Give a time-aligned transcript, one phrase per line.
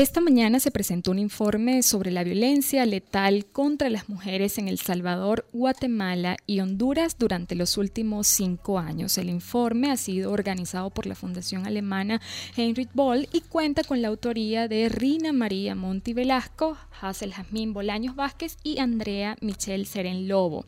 [0.00, 4.78] Esta mañana se presentó un informe sobre la violencia letal contra las mujeres en El
[4.78, 9.18] Salvador, Guatemala y Honduras durante los últimos cinco años.
[9.18, 12.22] El informe ha sido organizado por la Fundación Alemana
[12.56, 18.16] Heinrich Boll y cuenta con la autoría de Rina María Monti Velasco, Hazel Jazmín Bolaños
[18.16, 20.64] Vázquez y Andrea Michelle Seren Lobo.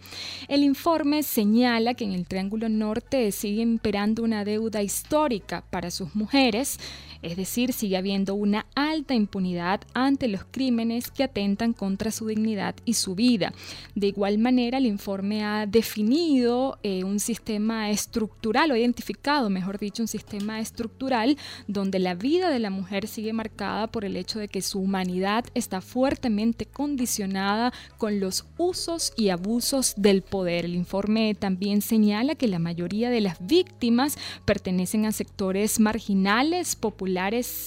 [0.46, 6.14] El informe señala que en el Triángulo Norte sigue imperando una deuda histórica para sus
[6.14, 6.78] mujeres
[7.22, 12.74] es decir, sigue habiendo una alta impunidad ante los crímenes que atentan contra su dignidad
[12.84, 13.52] y su vida.
[13.94, 20.02] De igual manera, el informe ha definido eh, un sistema estructural, o identificado, mejor dicho,
[20.02, 24.48] un sistema estructural donde la vida de la mujer sigue marcada por el hecho de
[24.48, 30.64] que su humanidad está fuertemente condicionada con los usos y abusos del poder.
[30.64, 37.11] El informe también señala que la mayoría de las víctimas pertenecen a sectores marginales, populares,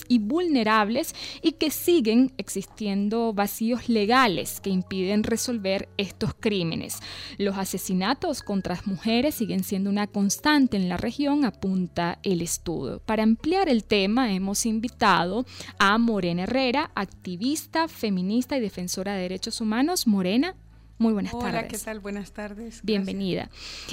[0.07, 6.99] y vulnerables y que siguen existiendo vacíos legales que impiden resolver estos crímenes.
[7.37, 13.01] Los asesinatos contra las mujeres siguen siendo una constante en la región, apunta el estudio.
[13.05, 15.45] Para ampliar el tema hemos invitado
[15.79, 20.07] a Morena Herrera, activista, feminista y defensora de derechos humanos.
[20.07, 20.55] Morena,
[20.97, 21.49] muy buenas tardes.
[21.49, 21.99] Hola, ¿qué tal?
[21.99, 22.79] Buenas tardes.
[22.83, 23.49] Bienvenida.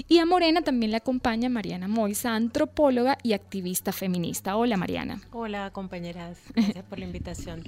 [0.09, 4.57] Y a Morena también le acompaña Mariana Moisa, antropóloga y activista feminista.
[4.57, 5.21] Hola, Mariana.
[5.33, 6.39] Hola, compañeras.
[6.55, 7.65] Gracias por la invitación.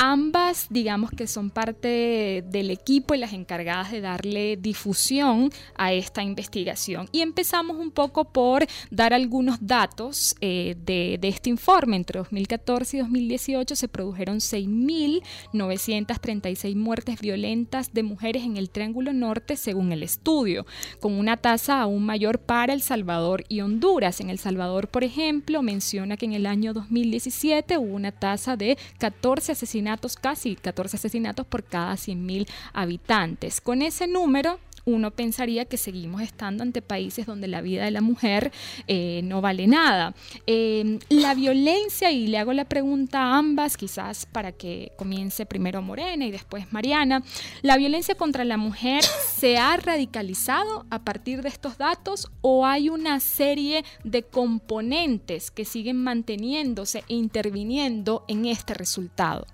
[0.00, 6.22] Ambas, digamos que son parte del equipo y las encargadas de darle difusión a esta
[6.22, 7.08] investigación.
[7.10, 11.96] Y empezamos un poco por dar algunos datos eh, de, este informe.
[11.96, 19.56] Entre 2014 y 2018 se produjeron 6.936 muertes violentas de mujeres en el Triángulo Norte,
[19.56, 20.64] según el estudio,
[21.00, 24.20] con una tasa aún mayor para El Salvador y Honduras.
[24.20, 28.78] En El Salvador, por ejemplo, menciona que en el año 2017 hubo una tasa de
[28.98, 29.87] 14 asesinatos
[30.20, 33.60] casi 14 asesinatos por cada 100.000 habitantes.
[33.60, 38.00] Con ese número, uno pensaría que seguimos estando ante países donde la vida de la
[38.00, 38.52] mujer
[38.86, 40.14] eh, no vale nada.
[40.46, 45.82] Em, la violencia, y le hago la pregunta a ambas, quizás para que comience primero
[45.82, 47.22] Morena y después Mariana,
[47.62, 52.88] ¿la violencia contra la mujer se ha radicalizado a partir de estos datos o hay
[52.88, 59.46] una serie de componentes que siguen manteniéndose e interviniendo en este resultado?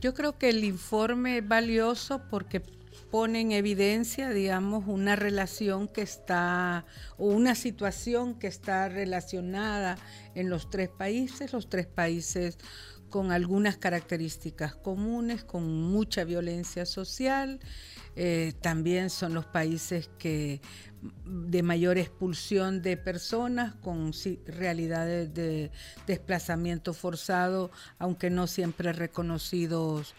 [0.00, 2.62] Yo creo que el informe es valioso porque
[3.10, 6.86] pone en evidencia, digamos, una relación que está,
[7.18, 9.98] o una situación que está relacionada
[10.34, 12.56] en los tres países, los tres países
[13.10, 17.60] con algunas características comunes, con mucha violencia social.
[18.16, 20.62] Eh, también son los países que
[21.24, 24.12] de mayor expulsión de personas con
[24.46, 25.70] realidades de
[26.06, 30.14] desplazamiento forzado, aunque no siempre reconocidos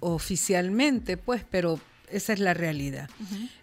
[0.00, 1.80] oficialmente, pues, pero
[2.10, 3.08] esa es la realidad.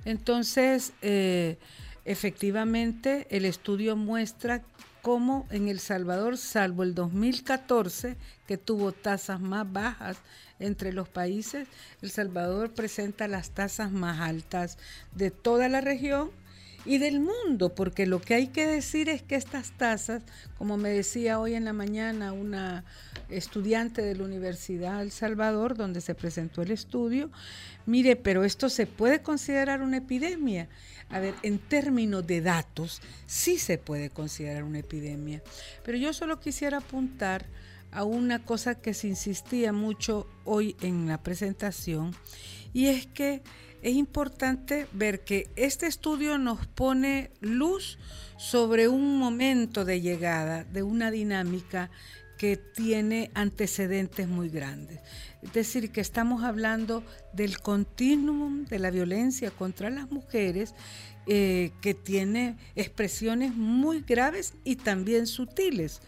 [0.04, 1.58] Entonces, eh,
[2.04, 4.62] efectivamente, el estudio muestra
[5.02, 10.18] cómo en El Salvador, salvo el 2014, que tuvo tasas más bajas
[10.60, 11.68] entre los países,
[12.02, 14.78] El Salvador presenta las tasas más altas
[15.16, 16.30] de toda la región
[16.86, 20.24] y del mundo, porque lo que hay que decir es que estas tasas,
[20.58, 22.84] como me decía hoy en la mañana una
[23.30, 27.32] estudiante de la Universidad El Salvador, donde se presentó el estudio,
[27.86, 30.70] mire, pero esto se puede considerar una epidemia.
[31.10, 35.44] A ver, en términos de datos, sí se puede considerar una epidemia,
[35.84, 37.46] pero yo solo quisiera apuntar
[37.92, 42.16] a una cosa que se insistía mucho hoy en la presentación,
[42.74, 43.42] y es que
[43.82, 47.98] es importante ver que este estudio nos pone luz
[48.38, 51.90] sobre un momento de llegada de una dinámica
[52.38, 55.00] que tiene antecedentes muy grandes.
[55.44, 57.04] Es decir, que estamos hablando
[57.34, 60.74] del continuum de la violencia contra las mujeres
[61.28, 66.02] eh, que tiene expresiones muy graves y también sutiles.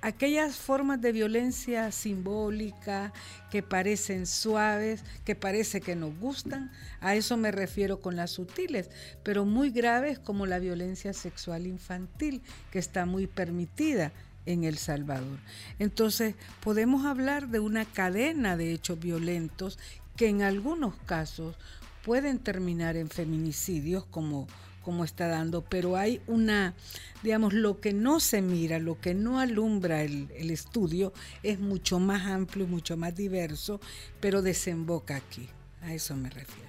[0.00, 3.12] aquellas formas de violencia simbólica
[3.50, 8.88] que parecen suaves, que parece que nos gustan, a eso me refiero con las sutiles,
[9.22, 12.40] pero muy graves como la violencia sexual infantil,
[12.72, 14.10] que está muy permitida
[14.46, 15.38] en El Salvador.
[15.78, 19.78] Entonces, podemos hablar de una cadena de hechos violentos
[20.16, 21.56] que en algunos casos
[22.04, 24.46] pueden terminar en feminicidios como,
[24.82, 26.74] como está dando, pero hay una,
[27.22, 31.12] digamos, lo que no se mira, lo que no alumbra el, el estudio
[31.42, 33.80] es mucho más amplio, mucho más diverso,
[34.20, 35.48] pero desemboca aquí.
[35.82, 36.64] A eso me refiero.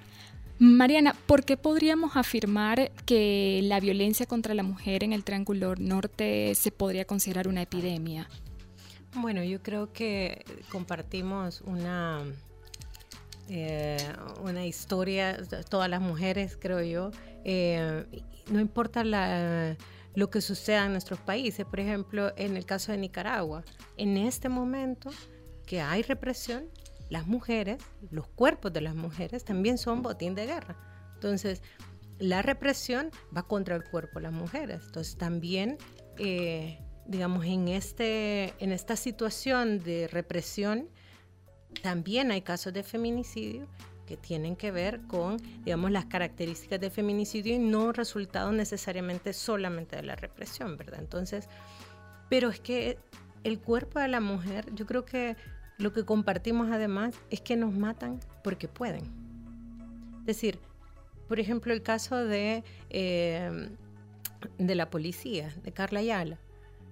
[0.57, 6.55] Mariana, ¿por qué podríamos afirmar que la violencia contra la mujer en el Triángulo Norte
[6.55, 8.29] se podría considerar una epidemia?
[9.15, 12.23] Bueno, yo creo que compartimos una,
[13.49, 13.97] eh,
[14.41, 15.37] una historia,
[15.69, 17.11] todas las mujeres, creo yo.
[17.43, 18.05] Eh,
[18.49, 19.03] no importa
[20.15, 23.63] lo que suceda en nuestros países, por ejemplo, en el caso de Nicaragua,
[23.97, 25.11] en este momento
[25.65, 26.65] que hay represión,
[27.09, 27.77] las mujeres,
[28.09, 30.75] los cuerpos de las mujeres también son botín de guerra.
[31.13, 31.61] Entonces,
[32.17, 34.81] la represión va contra el cuerpo de las mujeres.
[34.85, 35.77] Entonces, también,
[36.17, 40.89] eh, digamos, en, este, en esta situación de represión,
[41.81, 43.67] también hay casos de feminicidio
[44.05, 49.95] que tienen que ver con, digamos, las características del feminicidio y no resultado necesariamente solamente
[49.95, 50.99] de la represión, ¿verdad?
[50.99, 51.49] Entonces,
[52.29, 52.97] pero es que
[53.43, 55.35] el cuerpo de la mujer, yo creo que
[55.77, 59.03] lo que compartimos además es que nos matan porque pueden.
[60.21, 60.59] Es decir,
[61.27, 63.69] por ejemplo, el caso de, eh,
[64.57, 66.39] de la policía, de Carla Ayala.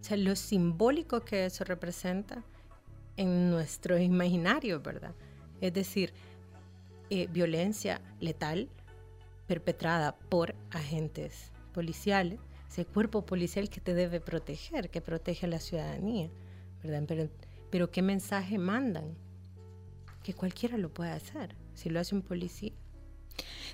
[0.02, 2.44] O sea, lo simbólico que eso representa
[3.18, 5.14] en nuestro imaginario, ¿verdad?
[5.62, 6.14] Es decir,
[7.10, 8.70] eh, violencia letal
[9.48, 12.40] perpetrada por agentes policiales,
[12.70, 16.30] ese cuerpo policial que te debe proteger, que protege a la ciudadanía,
[16.82, 17.04] ¿verdad?
[17.08, 17.30] Pero
[17.74, 19.16] pero ¿qué mensaje mandan?
[20.22, 21.56] Que cualquiera lo puede hacer.
[21.74, 22.72] Si lo hace un policía,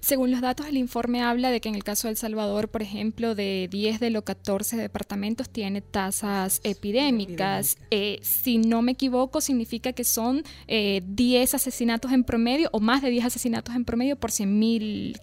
[0.01, 2.81] según los datos, el informe habla de que en el caso de El Salvador, por
[2.81, 7.78] ejemplo, de 10 de los 14 departamentos tiene tasas epidémicas.
[7.92, 13.01] Eh, si no me equivoco, significa que son 10 eh, asesinatos en promedio o más
[13.01, 14.50] de 10 asesinatos en promedio por 100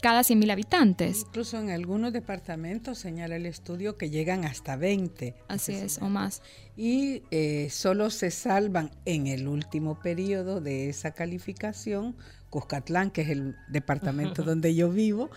[0.02, 1.24] cada 100 mil habitantes.
[1.28, 5.34] Incluso en algunos departamentos señala el estudio que llegan hasta 20.
[5.48, 6.42] Así es, o más.
[6.76, 12.16] Y eh, solo se salvan en el último periodo de esa calificación
[12.50, 15.30] Cuscatlán, que es el departamento donde yo vivo,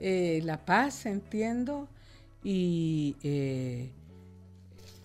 [0.00, 1.88] eh, La Paz, entiendo,
[2.42, 3.92] y eh,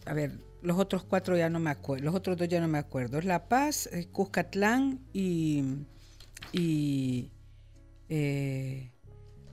[0.05, 2.79] a ver, los otros cuatro ya no me acuerdo, los otros dos ya no me
[2.79, 5.63] acuerdo, es La Paz, eh, Cuscatlán y,
[6.51, 7.31] y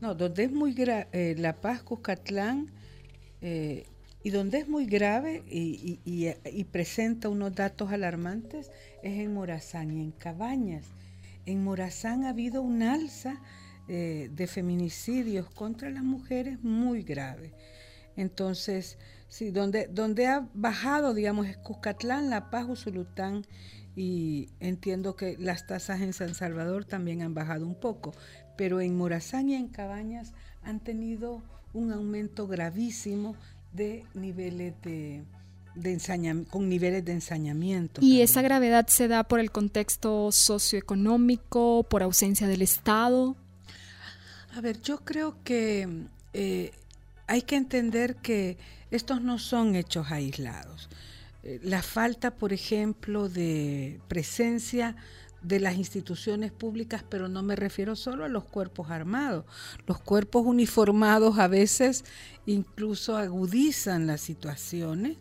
[0.01, 2.73] no, donde es muy grave, La Paz, Cuscatlán,
[3.41, 8.73] y donde es muy grave y, y, presenta unos datos alarmantes
[9.05, 10.96] es en Morazán y en Cabañas
[11.47, 13.41] en Morazán ha habido un alza
[13.89, 17.55] eh, de feminicidios contra las mujeres muy grave.
[18.17, 18.99] Entonces,
[19.29, 23.47] sí, donde, donde ha bajado, digamos, es Cuscatlán, La Paz, Usulután,
[23.95, 28.13] y entiendo que las tasas en San Salvador también han bajado un poco,
[28.57, 33.37] pero en Morazán y en Cabañas han tenido un aumento gravísimo
[33.73, 35.25] de niveles de,
[36.51, 38.01] con niveles de ensañamiento.
[38.03, 43.37] ¿Y esa gravedad se da por el contexto socioeconómico, por ausencia del Estado?
[44.55, 46.73] A ver, yo creo que eh,
[47.27, 48.57] hay que entender que
[48.91, 50.89] estos no son hechos aislados.
[51.43, 54.97] Eh, la falta, por ejemplo, de presencia
[55.43, 59.45] de las instituciones públicas, pero no me refiero solo a los cuerpos armados.
[59.87, 62.05] Los cuerpos uniformados a veces
[62.47, 65.19] incluso agudizan las situaciones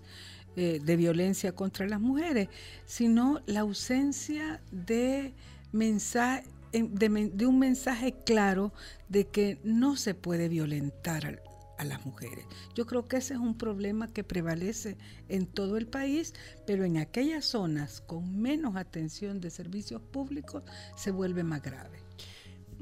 [0.55, 2.47] eh, de violencia contra las mujeres,
[2.85, 5.33] sino la ausencia de,
[5.71, 8.73] mensaje, de, un mensaje claro
[9.09, 11.41] de que no se puede violentar
[11.77, 12.45] a, las mujeres.
[12.73, 14.97] Yo creo que ese es un problema que prevalece
[15.27, 16.33] en todo el país,
[16.65, 20.63] pero en aquellas zonas con menos atención de servicios públicos
[20.95, 22.04] se vuelve más grave.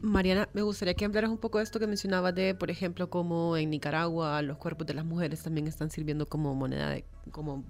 [0.03, 3.55] Mariana, me gustaría que hablaras un poco de esto que mencionabas de, por ejemplo, cómo
[3.55, 7.63] en Nicaragua los cuerpos de las mujeres también están sirviendo como moneda de, como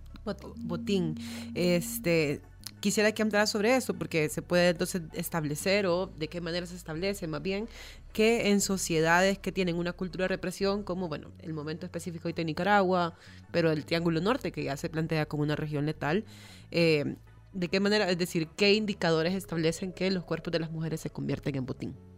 [0.57, 1.15] botín.
[1.53, 2.41] Este,
[2.79, 6.75] quisiera que hablaras sobre eso, porque se puede entonces establecer, o de qué manera se
[6.75, 7.69] establece más bien,
[8.13, 12.45] que en sociedades que tienen una cultura de represión, como, bueno, el momento específico de
[12.45, 13.13] Nicaragua,
[13.51, 16.25] pero el Triángulo Norte, que ya se plantea como una región letal,
[16.71, 17.15] eh,
[17.53, 21.11] ¿de qué manera, es decir, qué indicadores establecen que los cuerpos de las mujeres se
[21.11, 22.12] convierten en botín?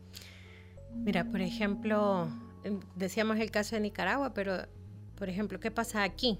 [0.96, 2.28] Mira, por ejemplo,
[2.64, 4.66] em, decíamos el caso de Nicaragua, pero,
[5.16, 6.40] por ejemplo, ¿qué pasa aquí?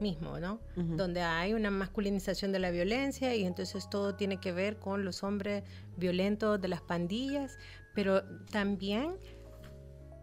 [0.00, 0.60] mismo, ¿no?
[0.74, 5.22] Donde hay una masculinización de la violencia y entonces todo tiene que ver con los
[5.22, 5.62] hombres
[5.96, 7.58] violentos de las pandillas,
[7.94, 9.16] pero también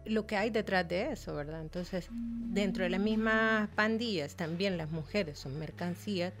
[0.04, 1.60] lo que hay detrás de eso, ¿verdad?
[1.60, 6.32] Entonces, dentro de las mismas pandillas, también las mujeres son mercancías,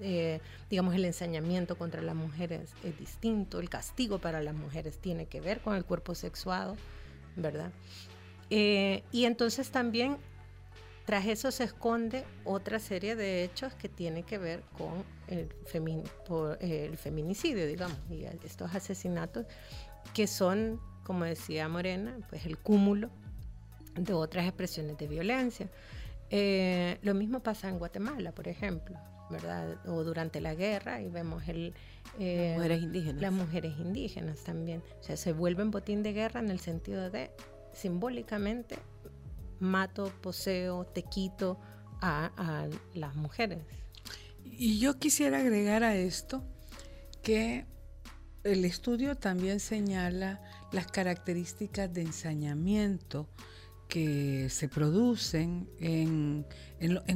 [0.00, 0.40] eh,
[0.70, 5.40] digamos, el ensañamiento contra las mujeres es distinto, el castigo para las mujeres tiene que
[5.40, 6.76] ver con el cuerpo sexuado,
[7.36, 7.70] ¿verdad?
[8.50, 10.16] Eh, y entonces también
[11.04, 15.48] tras eso se esconde otra serie de hechos que tiene que ver con el,
[16.60, 19.46] el feminicidio, digamos, y estos asesinatos
[20.14, 23.08] que son como decía Morena, pues el cúmulo
[23.94, 25.70] de otras expresiones de violencia.
[26.28, 28.94] Eh, lo mismo pasa en Guatemala, por ejemplo,
[29.30, 29.78] ¿verdad?
[29.86, 31.74] O durante la guerra y vemos el...
[32.18, 33.22] Eh, las mujeres indígenas.
[33.22, 34.82] Las mujeres indígenas también.
[35.00, 37.30] O sea, se vuelven botín de guerra en el sentido de
[37.72, 38.78] simbólicamente
[39.60, 41.58] mato, poseo, te quito
[42.00, 43.58] a, a las mujeres.
[44.44, 46.42] Y yo quisiera agregar a esto
[47.22, 47.66] que
[48.44, 50.40] el estudio también señala
[50.72, 53.28] las características de ensañamiento
[53.88, 56.44] que se producen en,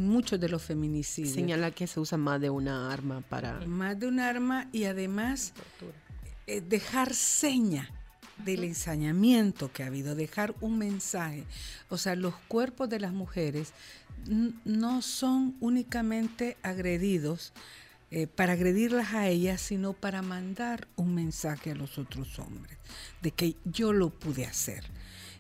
[0.01, 1.35] muchos de los feminicidios.
[1.35, 3.61] Señala que se usa más de una arma para...
[3.67, 5.53] Más de un arma y además
[6.47, 7.91] eh, dejar seña
[8.45, 11.45] del ensañamiento que ha habido, dejar un mensaje.
[11.91, 13.73] O sea, los cuerpos de las mujeres
[14.65, 17.53] no son únicamente agredidos
[18.11, 22.79] eh, para agredirlas a ellas, sino para mandar un mensaje a los otros hombres
[23.23, 24.85] de que yo lo pude hacer.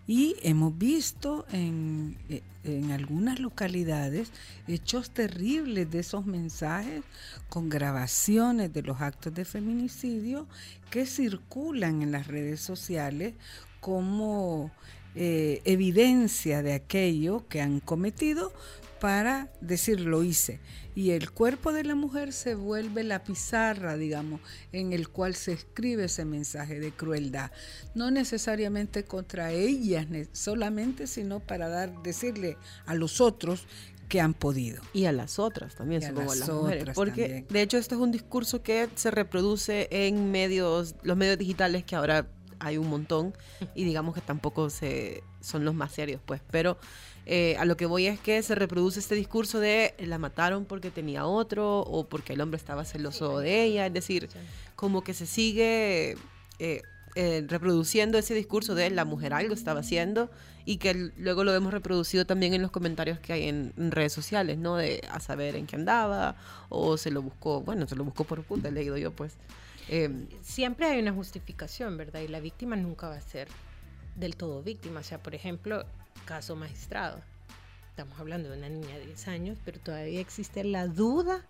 [0.06, 4.30] Y hemos visto en, eh, en, algunas localidades
[4.66, 7.02] hechos terribles de esos mensajes
[7.48, 10.46] con grabaciones de los actos de feminicidio
[10.90, 13.34] que circulan en las redes sociales
[13.80, 14.70] como
[15.14, 18.52] eh, evidencia de aquello que han cometido
[19.02, 20.60] para decir lo hice.
[20.94, 24.40] Y el cuerpo de la mujer se vuelve la pizarra, digamos,
[24.70, 27.50] en el cual se escribe ese mensaje de crueldad.
[27.96, 32.56] No necesariamente contra ellas solamente, sino para dar, decirle
[32.86, 33.66] a los otros
[34.08, 34.80] que han podido.
[34.92, 36.94] Y a las otras también, supongo, a las, mujeres.
[36.94, 41.82] Porque de hecho este es un discurso que se reproduce en medios, los medios digitales
[41.82, 42.28] que ahora
[42.60, 43.34] hay un montón
[43.74, 46.40] y digamos que tampoco se, son los más serios, pues.
[46.52, 46.78] Pero
[47.24, 50.90] eh, a lo que voy es que se reproduce este discurso de la mataron porque
[50.90, 54.28] tenía otro o porque el hombre estaba celoso de ella, es decir,
[54.74, 56.16] como que se sigue
[56.58, 56.82] eh,
[57.14, 60.30] eh, reproduciendo ese discurso de la mujer algo estaba haciendo
[60.64, 64.58] y que luego lo hemos reproducido también en los comentarios que hay en, redes sociales,
[64.58, 64.76] ¿no?
[64.76, 66.36] De a saber en qué andaba
[66.70, 69.34] o se lo buscó, bueno, se lo buscó por puta, he leído yo pues.
[69.88, 72.20] Em, Siempre hay una justificación, ¿verdad?
[72.20, 73.48] Y la víctima nunca va a ser
[74.16, 75.00] del todo víctima.
[75.00, 75.84] O sea, por ejemplo,
[76.32, 77.20] caso magistrado.
[77.90, 81.44] Estamos hablando de una niña de 10 años, pero todavía existe la duda,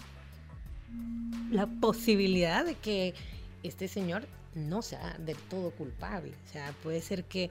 [1.53, 3.15] la posibilidad de que
[3.63, 6.33] este señor no sea del todo culpable.
[6.49, 7.49] O sea, puede ser que...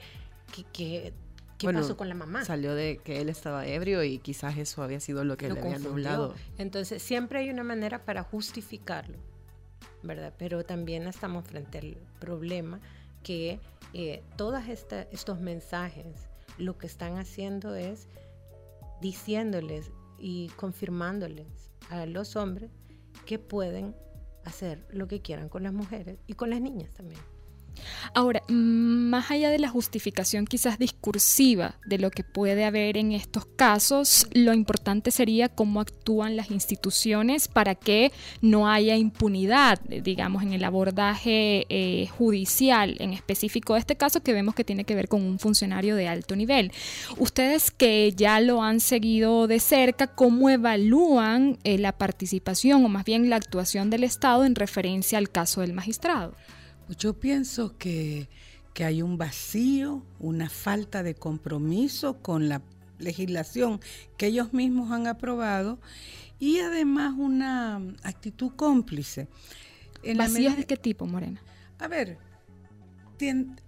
[0.74, 1.14] que,
[1.58, 2.44] ¿Qué pasó con la mamá?
[2.44, 5.80] Salió de que él estaba ebrio y quizás eso había sido lo que le había
[5.80, 6.36] nublado.
[6.58, 9.18] Entonces, siempre hay una manera para justificarlo.
[10.04, 10.34] ¿verdad?
[10.38, 12.82] Pero también estamos frente al problema
[13.24, 13.62] que
[13.94, 18.08] eh, todos estos mensajes lo que están haciendo es
[19.02, 22.72] diciéndoles y confirmándoles a los hombres
[23.26, 23.96] que pueden
[24.46, 27.22] hacer lo que quieran con las mujeres y con las niñas también.
[28.14, 33.46] Ahora, más allá de la justificación quizás discursiva de lo que puede haber en estos
[33.46, 38.12] casos, lo importante sería cómo actúan las instituciones para que
[38.42, 44.34] no haya impunidad, digamos, en el abordaje eh, judicial, en específico de este caso que
[44.34, 46.72] vemos que tiene que ver con un funcionario de alto nivel.
[47.18, 53.06] Ustedes que ya lo han seguido de cerca, ¿cómo evalúan eh, la participación o más
[53.06, 56.34] bien la actuación del Estado en referencia al caso del magistrado?
[56.98, 58.30] Yo pienso que,
[58.80, 62.64] hay un vacío, una falta de compromiso con la
[62.98, 63.80] legislación
[64.18, 65.80] que ellos mismos han aprobado
[66.40, 69.28] y además una actitud cómplice.
[70.16, 71.42] ¿Vacías de qué tipo, Morena?
[71.78, 72.18] A ver,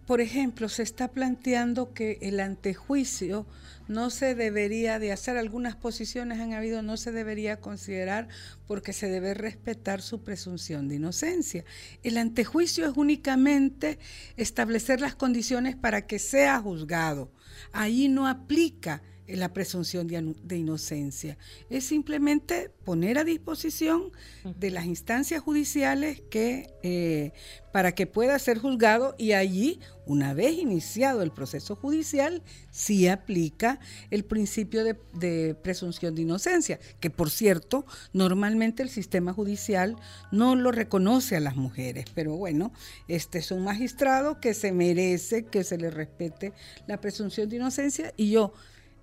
[0.07, 3.45] por ejemplo, se está planteando que el antejuicio
[3.87, 8.27] no se debería de hacer, algunas posiciones han habido, no se debería considerar
[8.67, 11.65] porque se debe respetar su presunción de inocencia.
[12.03, 13.99] El antejuicio es únicamente
[14.37, 17.31] establecer las condiciones para que sea juzgado.
[17.71, 19.01] Ahí no aplica
[19.37, 21.37] la presunción de, inocencia.
[21.69, 24.11] Es simplemente poner a disposición
[24.43, 27.31] de las instancias judiciales que eh,
[27.71, 33.79] para que pueda ser juzgado y allí, una vez iniciado el proceso judicial, sí aplica
[34.11, 39.95] el principio de, de presunción de inocencia, que por cierto, normalmente el sistema judicial
[40.31, 42.71] no lo reconoce a las mujeres, pero bueno,
[43.07, 46.53] este es un magistrado que se merece que se le respete
[46.85, 48.53] la presunción de inocencia y yo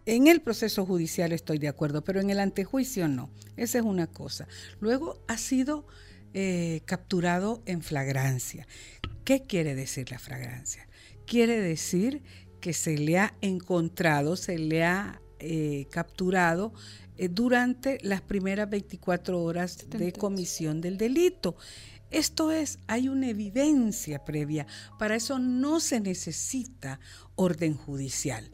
[0.06, 3.30] en el proceso judicial estoy de acuerdo, pero en el antejuicio no.
[3.56, 4.48] Esa es una cosa.
[4.80, 5.86] Luego ha sido
[6.32, 8.66] eh, capturado en flagrancia.
[9.24, 10.88] ¿Qué quiere decir la flagrancia?
[11.26, 12.22] Quiere decir
[12.60, 16.72] que se le ha encontrado, se le ha eh, capturado
[17.16, 21.56] eh, durante las primeras 24 horas de comisión del delito.
[22.10, 24.66] Esto es, hay una evidencia previa.
[24.98, 27.00] Para eso no se necesita
[27.36, 28.50] orden judicial.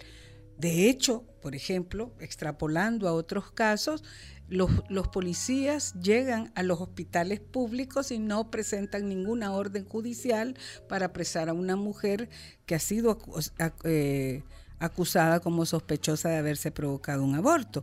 [0.59, 4.03] De hecho, por ejemplo, extrapolando a otros casos,
[4.49, 10.57] los, policías llegan a los hospitales públicos y no presentan ninguna orden judicial
[10.89, 12.29] para apresar a una mujer
[12.65, 13.19] que ha sido
[13.85, 14.43] eh,
[14.79, 17.83] acusada como sospechosa de haberse provocado un aborto.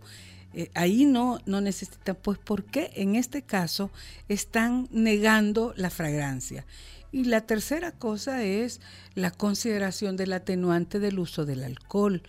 [0.53, 3.91] Eh, ahí no, no necesitan, pues ¿por qué en este caso
[4.29, 6.65] están negando la fragrancia?
[7.11, 8.79] Y la tercera cosa es
[9.15, 12.23] la consideración del atenuante del uso del alcohol.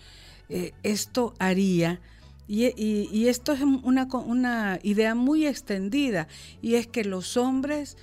[0.48, 2.00] Eh, esto haría,
[2.46, 6.28] y, esto es una, una idea muy extendida,
[6.60, 7.96] y es que los hombres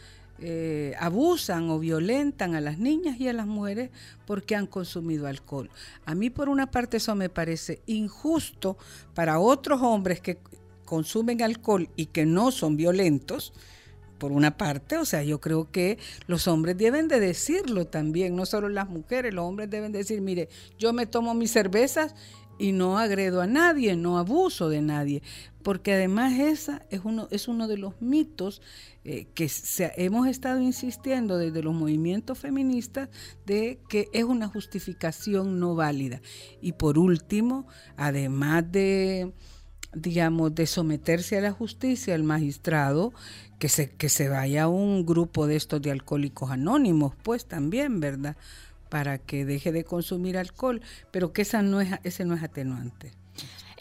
[0.44, 3.92] eh, abusan o violentan a las niñas y a las mujeres
[4.26, 5.70] porque han consumido alcohol.
[6.06, 8.76] A mí por una parte eso me parece injusto
[9.14, 10.40] para otros hombres que
[10.84, 13.54] consumen alcohol y que no son violentos,
[14.22, 15.98] por una parte, o sea, yo creo que
[16.28, 20.48] los hombres deben de decirlo también, no solo las mujeres, los hombres deben decir, mire,
[20.78, 22.14] yo me tomo mis cervezas
[22.60, 25.24] y no agredo a nadie, no abuso de nadie,
[25.64, 28.62] porque además esa es uno, es uno de los mitos
[29.06, 29.50] eh, que
[29.98, 33.10] hemos estado insistiendo desde los movimientos feministas
[33.48, 36.22] de que es una justificación no válida.
[36.62, 37.66] Y por último,
[37.98, 39.34] además de
[39.94, 43.14] digamos, de someterse a la justicia, el magistrado,
[43.62, 48.36] que se, que se vaya un grupo de estos de alcohólicos anónimos, pues también, ¿verdad?
[48.90, 53.12] Para que deje de consumir alcohol, pero que esa no es, ese no es atenuante.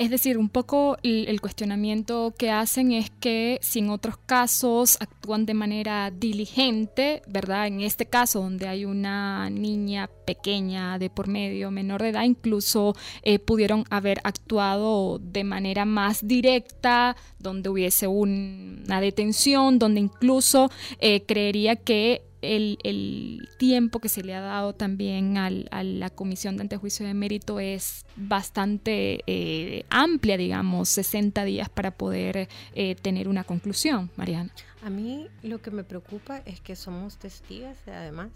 [0.01, 5.45] Es decir, un poco el, cuestionamiento que hacen es que si en otros casos actúan
[5.45, 7.67] de manera diligente, ¿verdad?
[7.67, 12.97] En este caso donde hay una niña pequeña de por medio, menor de edad, incluso
[13.21, 21.25] eh, pudieron haber actuado de manera más directa, donde hubiese una detención, donde incluso eh,
[21.27, 25.51] creería que el, tiempo que se le ha dado también a
[25.83, 32.49] la Comisión de Antejuicio de Mérito es bastante eh, amplia, digamos, 60 días para poder
[32.75, 34.51] eh, tener una conclusión, Mariana.
[34.83, 38.31] A mí lo que me preocupa es que somos testigos, además,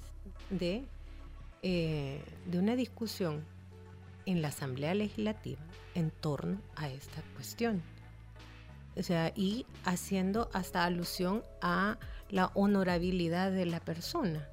[0.51, 0.85] de,
[1.63, 3.45] eh, de una discusión
[4.27, 5.61] en la Asamblea Legislativa
[5.95, 7.83] en torno a esta cuestión.
[8.97, 11.99] O sea, y haciendo hasta alusión a
[12.31, 14.49] la honorabilidad de la persona.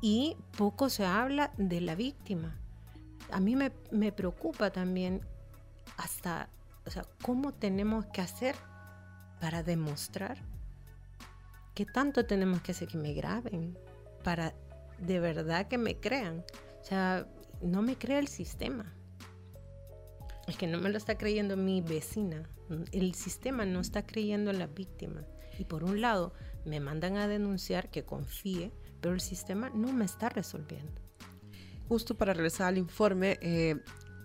[0.00, 2.58] Y poco se habla de la víctima.
[3.30, 5.22] A mí me, preocupa también
[5.96, 6.48] hasta,
[6.86, 8.56] o sea, cómo tenemos que hacer
[9.40, 10.38] para demostrar
[11.74, 13.78] que tanto tenemos que hacer que me graben,
[14.22, 14.54] para
[14.98, 16.44] de verdad que me crean.
[16.80, 17.26] O sea,
[17.62, 18.92] no me crea el sistema.
[20.46, 22.42] Es que no me lo está creyendo mi vecina.
[22.90, 25.22] El sistema no está creyendo en la víctima.
[25.58, 26.32] Y por un lado,
[26.64, 31.00] me mandan a denunciar que confíe, pero el sistema no me está resolviendo.
[31.88, 33.76] Justo para regresar al informe, eh,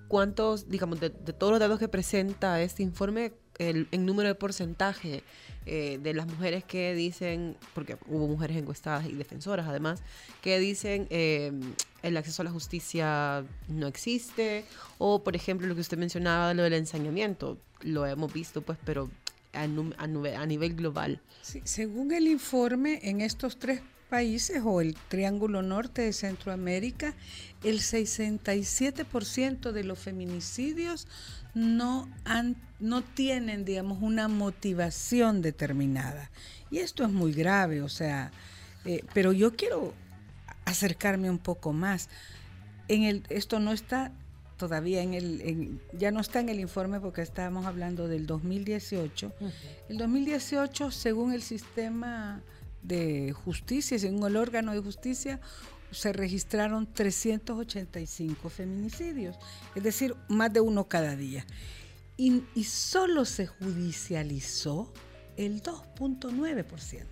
[0.07, 5.23] ¿cuántos, digamos, de, todos los datos que presenta este informe, el, número de porcentaje
[5.65, 10.01] eh, de las mujeres que dicen, porque hubo mujeres encuestadas y defensoras además,
[10.41, 11.51] que dicen eh,
[12.03, 14.63] el acceso a la justicia no existe,
[14.97, 19.09] o por ejemplo lo que usted mencionaba, lo del ensañamiento, lo hemos visto pues, pero
[19.63, 21.21] a, nivel global.
[21.41, 27.13] según el informe, en estos tres países o el Triángulo Norte de Centroamérica,
[27.63, 31.07] el 67% de los feminicidios
[31.53, 36.31] no, han, no tienen, digamos, una motivación determinada.
[36.69, 38.31] Y esto es muy grave, o sea,
[38.85, 39.93] eh, pero yo quiero
[40.65, 42.09] acercarme un poco más.
[42.87, 44.11] En el, esto no está
[44.57, 49.33] todavía en el, ya no está en el informe porque estábamos hablando del 2018.
[49.89, 52.41] El 2018, según el sistema
[52.81, 55.39] de justicia, según el órgano de justicia,
[55.91, 59.37] se registraron 385 feminicidios,
[59.75, 61.45] es decir, más de uno cada día.
[62.17, 64.91] Y, y solo se judicializó
[65.37, 67.05] el 2.9%,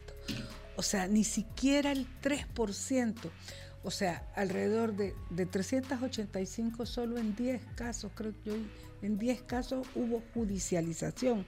[0.76, 3.16] o sea, ni siquiera el 3%.
[3.86, 5.14] O sea, alrededor de,
[5.46, 8.68] 385 solo en 10 casos, creo que hoy
[9.04, 11.46] en 10 casos hubo judicialización.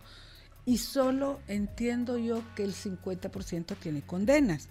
[0.63, 4.67] Y solo entiendo yo que el 50% tiene condenas.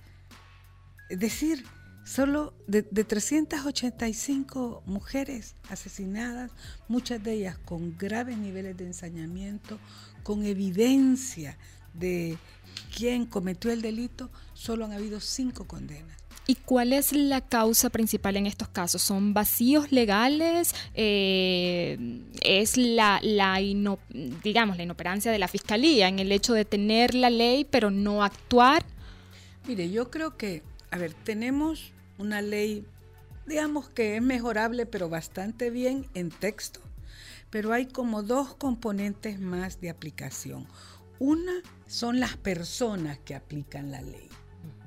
[1.09, 1.65] Es decir,
[2.05, 6.53] solo de, de, 385 mujeres asesinadas,
[6.87, 9.81] muchas de ellas con graves niveles de ensañamiento,
[10.23, 11.59] con evidencia
[11.95, 12.39] de
[12.97, 16.26] quién cometió el delito, solo han habido 5 condenas.
[16.49, 19.03] ¿Y cuál es la causa principal en estos casos?
[19.03, 20.75] ¿Son vacíos legales?
[20.95, 23.59] Eh, ¿Es la, la
[24.45, 28.23] digamos, la inoperancia de la fiscalía en el hecho de tener la ley pero no
[28.23, 28.85] actuar?
[29.67, 32.87] Mire, yo creo que, a ver, tenemos una ley,
[33.47, 36.81] digamos que es mejorable, pero bastante bien en texto,
[37.51, 40.69] pero hay como dos componentes más de aplicación.
[41.19, 41.55] Una
[41.89, 44.29] son las personas que aplican la ley,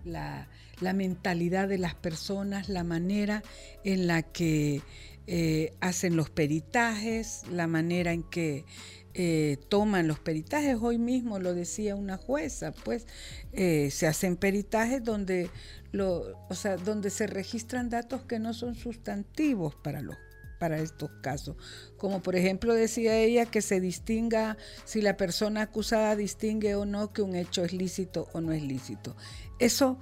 [0.05, 0.47] la,
[0.93, 3.43] mentalidad de las personas, la manera
[3.83, 4.81] en la que
[5.27, 8.65] eh, hacen los peritajes, la manera en que
[9.13, 10.77] eh, toman los peritajes.
[10.81, 13.05] Hoy mismo lo decía una jueza, pues
[13.53, 15.49] eh, se hacen peritajes donde,
[15.93, 20.15] o sea, donde se registran datos que no son sustantivos para los
[20.59, 21.55] para estos casos.
[21.97, 27.13] Como por ejemplo decía ella que se distinga si la persona acusada distingue o no
[27.13, 29.15] que un hecho es lícito o no es lícito.
[29.57, 29.99] Eso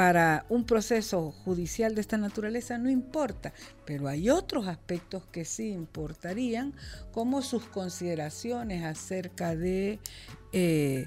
[0.00, 3.52] para un proceso judicial de esta naturaleza no importa,
[3.84, 6.72] pero hay otros aspectos que sí importarían,
[7.12, 9.98] como sus consideraciones acerca de...
[10.54, 11.06] Eh,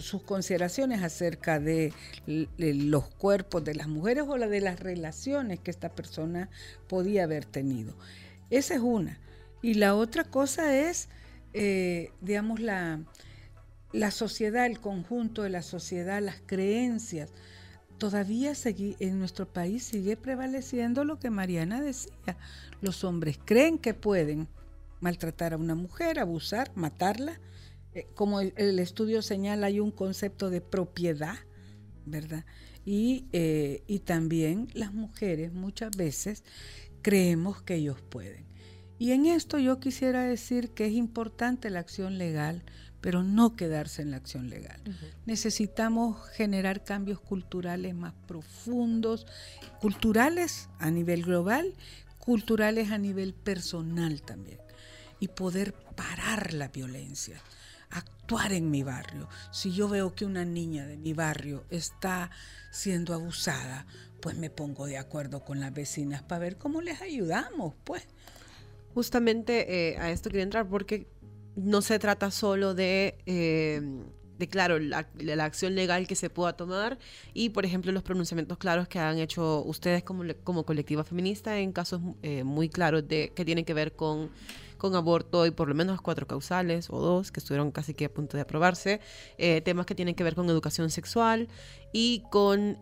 [0.00, 1.92] sus consideraciones acerca de,
[2.26, 6.50] los cuerpos de las mujeres o la de las relaciones que esta persona
[6.88, 7.96] podía haber tenido.
[8.50, 9.20] Esa es una.
[9.62, 11.08] Y la otra cosa es,
[11.52, 13.04] eh, digamos, la,
[13.92, 17.32] la sociedad, el conjunto de la sociedad, las creencias.
[18.02, 18.52] Todavía
[18.98, 22.36] en nuestro país sigue prevaleciendo lo que Mariana decía.
[22.80, 24.48] Los hombres creen que pueden
[24.98, 27.40] maltratar a una mujer, abusar, matarla.
[27.94, 31.36] Eh, como el, estudio señala, hay un concepto de propiedad,
[32.04, 32.44] ¿verdad?
[32.84, 36.42] Y, eh, y también las mujeres muchas veces
[37.02, 38.46] creemos que ellos pueden.
[38.98, 42.64] Y en esto yo quisiera decir que es importante la acción legal,
[43.02, 44.80] pero no quedarse en la acción legal.
[45.26, 49.26] Necesitamos generar cambios culturales más profundos,
[49.80, 51.74] culturales a nivel global,
[52.18, 54.60] culturales a nivel personal también,
[55.18, 57.42] y poder parar la violencia,
[57.90, 59.28] actuar en mi barrio.
[59.50, 62.30] Si yo veo que una niña de mi barrio está
[62.70, 63.84] siendo abusada,
[64.20, 68.04] pues me pongo de acuerdo con las vecinas para ver cómo les ayudamos, pues.
[68.94, 71.08] Justamente eh, a esto quería entrar porque
[71.56, 73.82] no se trata solo de, eh,
[74.38, 75.06] de claro, la,
[75.44, 76.98] acción legal que se pueda tomar
[77.34, 81.72] y, por ejemplo, los pronunciamientos claros que han hecho ustedes como, como colectiva feminista en
[81.72, 84.30] casos eh, muy claros de que tienen que ver con,
[84.78, 88.12] con aborto y por lo menos cuatro causales o dos que estuvieron casi que a
[88.12, 89.00] punto de aprobarse,
[89.38, 91.48] eh, temas que tienen que ver con educación sexual
[91.92, 92.78] y con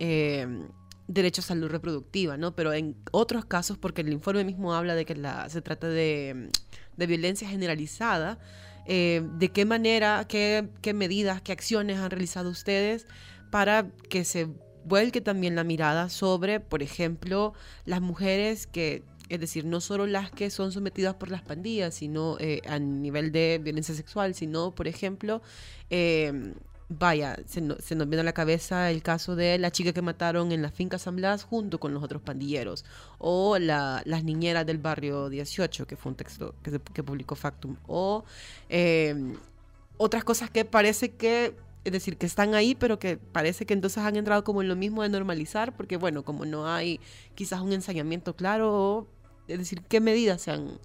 [1.09, 2.54] derecho a salud reproductiva, ¿no?
[2.54, 6.50] Pero en otros casos, porque el informe mismo habla de que la, se trata de
[7.00, 8.38] de violencia generalizada,
[8.86, 13.06] eh, de qué manera, qué, qué medidas, qué acciones han realizado ustedes
[13.50, 14.48] para que se
[14.84, 17.54] vuelque también la mirada sobre, por ejemplo,
[17.86, 22.36] las mujeres que, es decir, no solo las que son sometidas por las pandillas, sino
[22.38, 25.42] eh, a nivel de violencia sexual, sino, por ejemplo,
[25.88, 26.52] eh,
[26.90, 30.61] vaya, se, nos viene a la cabeza el caso de la chica que mataron en
[30.61, 32.85] la finca San Blas junto con los otros pandilleros,
[33.18, 38.24] o las niñeras del barrio 18, que fue un texto que, publicó Factum, o
[38.68, 39.37] eh,
[39.98, 44.03] otras cosas que parece que, es decir, que están ahí, pero que parece que entonces
[44.03, 46.98] han entrado como en lo mismo de normalizar, porque bueno, como no hay
[47.37, 49.07] quizás un ensañamiento claro,
[49.46, 50.81] es decir, qué medidas se han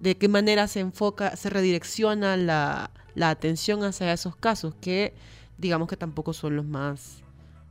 [0.00, 5.12] de qué manera se enfoca, se redirecciona la, la atención hacia esos casos que
[5.58, 7.22] digamos que tampoco son los más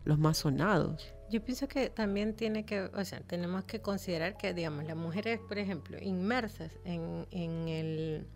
[0.04, 1.14] los más sonados.
[1.30, 5.42] Yo pienso que también tiene que, o sea, tenemos que considerar que, digamos, las mujeres,
[5.46, 8.28] por ejemplo, inmersas en, en el,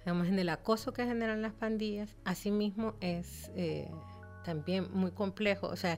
[0.00, 3.88] digamos, en el acoso que generan las pandillas, asimismo es eh,
[4.44, 5.68] también muy complejo.
[5.68, 5.96] O sea,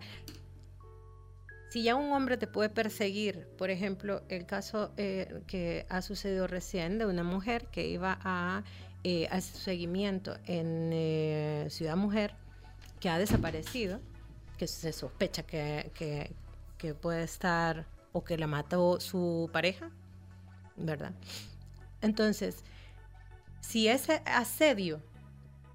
[1.71, 6.49] si ya un hombre te puede perseguir, por ejemplo, el caso eh, que ha sucedido
[6.49, 8.65] recién de una mujer que iba a
[9.03, 12.35] eh, hacer seguimiento en eh, Ciudad Mujer,
[13.01, 14.01] que ha desaparecido,
[14.59, 15.91] que se sospecha que,
[16.79, 19.91] que, puede estar o que la mató su pareja,
[20.77, 21.13] ¿verdad?
[22.03, 22.63] Entonces,
[23.61, 25.01] si ese asedio,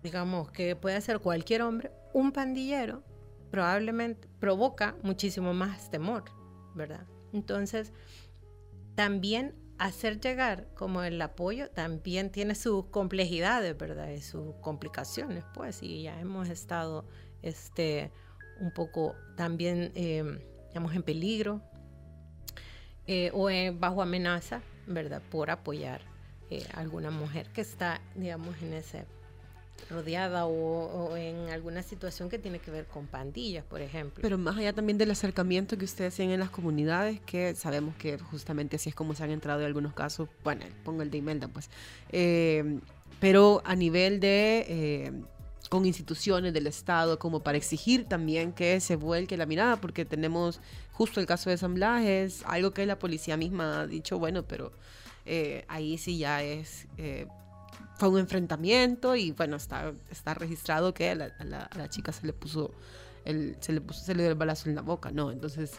[0.04, 3.02] digamos, que puede hacer cualquier hombre, un pandillero
[3.50, 6.26] probablemente provoca muchísimo más temor,
[6.76, 7.08] ¿verdad?
[7.34, 7.92] Entonces,
[8.96, 14.10] también hacer llegar como el apoyo también tiene sus complejidades, ¿verdad?
[14.10, 17.06] Y sus complicaciones, pues, y ya hemos estado
[17.42, 18.12] este,
[18.60, 21.62] un poco también, eh, digamos, en peligro
[23.08, 25.22] eh, o bajo amenaza, ¿verdad?
[25.30, 26.02] Por apoyar
[26.50, 29.06] eh, a alguna mujer que está, digamos, en ese
[29.90, 34.22] rodeada o, en alguna situación que tiene que ver con pandillas, por ejemplo.
[34.22, 38.18] Pero más allá también del acercamiento que ustedes tienen en las comunidades, que sabemos que
[38.18, 41.48] justamente así es como se han entrado en algunos casos, bueno, pongo el de Imelda,
[41.48, 41.70] pues,
[42.10, 42.80] eh,
[43.20, 45.12] pero a nivel de, eh,
[45.70, 50.62] con instituciones del Estado como para exigir también que se vuelque la mirada, porque tenemos
[50.94, 54.44] justo el caso de San Blas, es algo que la policía misma ha dicho, bueno,
[54.44, 54.72] pero
[55.26, 56.88] eh, ahí sí ya es...
[57.96, 62.72] fue un enfrentamiento y bueno, está, está registrado que a la, chica se le puso
[63.24, 65.32] el, se le puso, se le dio el balazo en la boca, ¿no?
[65.32, 65.72] Entonces,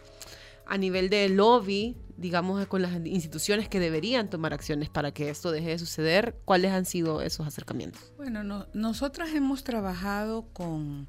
[0.67, 5.53] a nivel de lobby, digamos, con las instituciones que deberían tomar acciones para que esto
[5.53, 8.13] deje de suceder, ¿cuáles han sido esos acercamientos?
[8.17, 11.09] Bueno, nosotras hemos trabajado con,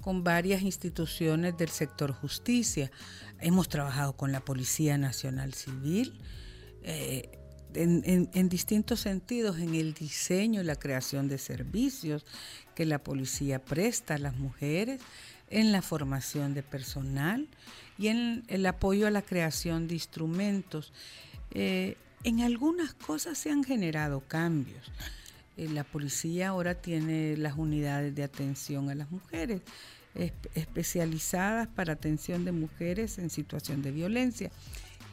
[0.00, 2.90] con varias instituciones del sector justicia.
[3.40, 6.18] Hemos trabajado con la Policía Nacional Civil.
[6.82, 7.45] Eh,
[7.76, 12.24] en, distintos sentidos, en el diseño y la creación de servicios
[12.74, 15.00] que la policía presta a las mujeres,
[15.48, 17.46] en la formación de personal
[17.98, 20.92] y en el apoyo a la creación de instrumentos.
[21.52, 24.90] Eh, en algunas cosas se han generado cambios.
[25.56, 29.62] Eh, la policía ahora tiene las unidades de atención a las mujeres,
[30.54, 34.50] especializadas para atención de mujeres en situación de violencia.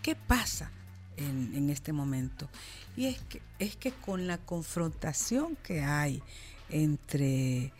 [0.02, 0.72] ¿Qué pasa
[1.18, 2.50] en, este momento?
[2.96, 6.22] Y es que, es que con la confrontación que hay
[6.70, 7.72] entre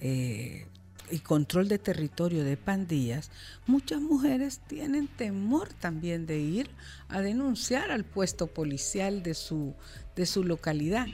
[0.00, 0.66] eh,
[1.10, 3.30] y control de territorio de pandillas,
[3.66, 6.70] muchas mujeres tienen temor también de ir
[7.08, 9.74] a denunciar al puesto policial de su,
[10.16, 11.06] de su localidad.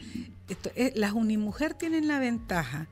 [0.75, 2.89] Eh, las Unimujer tienen la ventaja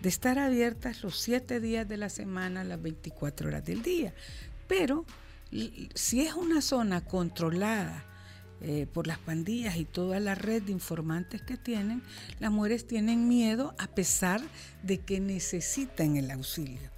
[0.00, 4.14] de estar abiertas los siete días de la semana, las 24 horas del día.
[4.68, 5.04] Pero
[5.94, 8.04] si es una zona controlada,
[8.60, 12.02] eh, por las pandillas y toda la red de informantes que tienen,
[12.40, 14.40] las mujeres tienen miedo a pesar
[14.82, 16.90] de que necesitan el auxilio.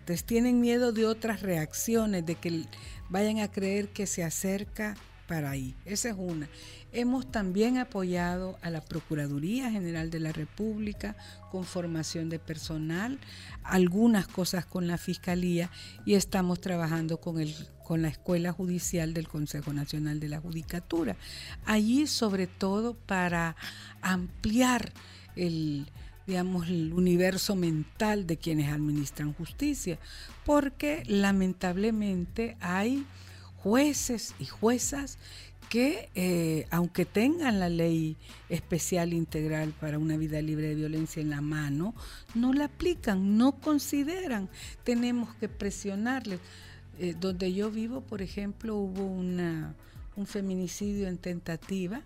[0.00, 2.64] Entonces tienen miedo de otras reacciones, de que
[3.08, 4.96] vayan a creer que se acerca
[5.28, 5.76] para ahí.
[5.84, 6.48] Esa es una.
[6.90, 11.14] Hemos también apoyado a la Procuraduría General de la República
[11.52, 13.20] con formación de personal,
[13.62, 15.70] algunas cosas con la Fiscalía
[16.06, 21.16] y estamos trabajando con, el, con la Escuela Judicial del Consejo Nacional de la Judicatura.
[21.66, 23.54] Allí sobre todo para
[24.00, 24.92] ampliar
[25.36, 25.86] el,
[26.26, 29.98] digamos, el universo mental de quienes administran justicia,
[30.46, 33.06] porque lamentablemente hay
[33.62, 35.18] jueces y juezas
[35.68, 38.16] que, eh, aunque tengan la ley
[38.48, 41.94] especial integral para una vida libre de violencia en la mano,
[42.34, 44.48] no la aplican, no consideran.
[44.84, 46.40] Tenemos que presionarles.
[47.00, 49.76] Eh, donde yo vivo, por ejemplo, hubo una,
[50.16, 52.02] un feminicidio en tentativa.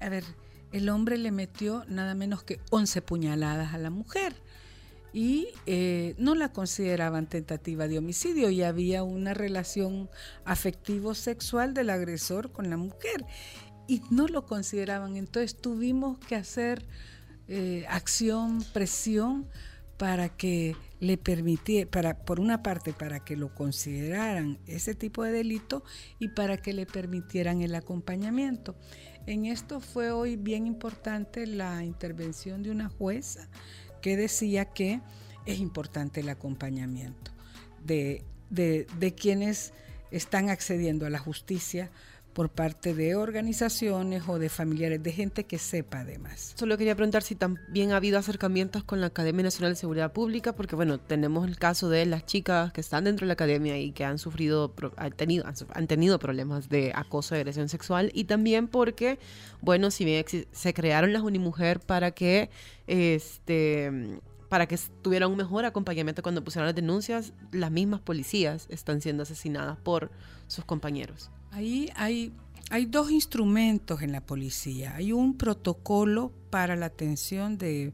[0.00, 0.24] A ver,
[0.72, 4.34] el hombre le metió nada menos que 11 puñaladas a la mujer
[5.14, 10.10] y eh, no la consideraban tentativa de homicidio y había una relación
[10.44, 13.24] afectivo-sexual del agresor con la mujer
[13.86, 15.16] y no lo consideraban.
[15.16, 16.84] Entonces tuvimos que hacer
[17.46, 19.48] eh, acción, presión
[19.98, 25.84] para que le permitiera, por una parte, para que lo consideraran ese tipo de delito
[26.18, 28.74] y para que le permitieran el acompañamiento.
[29.26, 33.48] En esto fue hoy bien importante la intervención de una jueza
[34.04, 35.00] que decía que
[35.46, 37.30] es importante el acompañamiento
[37.82, 38.22] de,
[39.16, 39.72] quienes
[40.10, 41.90] están accediendo a la justicia
[42.34, 46.52] por parte de organizaciones o de familiares, de gente que sepa además.
[46.56, 50.54] Solo quería preguntar si también ha habido acercamientos con la Academia Nacional de Seguridad Pública,
[50.54, 53.92] porque bueno, tenemos el caso de las chicas que están dentro de la academia y
[53.92, 58.68] que han sufrido, han tenido, han tenido problemas de acoso y agresión sexual, y también
[58.68, 59.18] porque,
[59.60, 62.50] bueno, si bien se crearon las Unimujer para que
[62.86, 69.00] este para que tuviera un mejor acompañamiento cuando pusieron las denuncias, las mismas policías están
[69.00, 70.10] siendo asesinadas por
[70.46, 71.30] sus compañeros.
[71.54, 72.32] Ahí hay,
[72.70, 74.96] hay dos instrumentos en la policía.
[74.96, 77.92] Hay un protocolo para la atención de,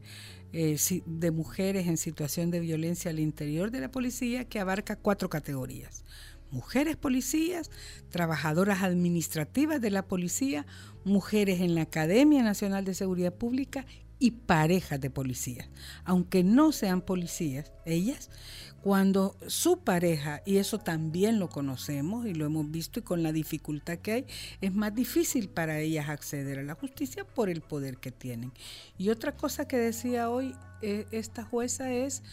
[0.51, 5.29] eh, de mujeres en situación de violencia al interior de la policía que abarca cuatro
[5.29, 6.03] categorías.
[6.49, 7.69] Mujeres policías,
[8.09, 10.65] trabajadoras administrativas de la policía,
[11.05, 13.85] mujeres en la Academia Nacional de Seguridad Pública
[14.17, 15.69] y parejas de policías.
[16.03, 18.31] Aunque no sean policías, ellas,
[18.81, 23.31] cuando su pareja, y eso también lo conocemos y lo hemos visto y con la
[23.31, 24.25] dificultad que hay,
[24.61, 28.51] es más difícil para ellas acceder a la justicia por el poder que tienen.
[28.97, 32.23] Y otra cosa que decía hoy eh, esta jueza es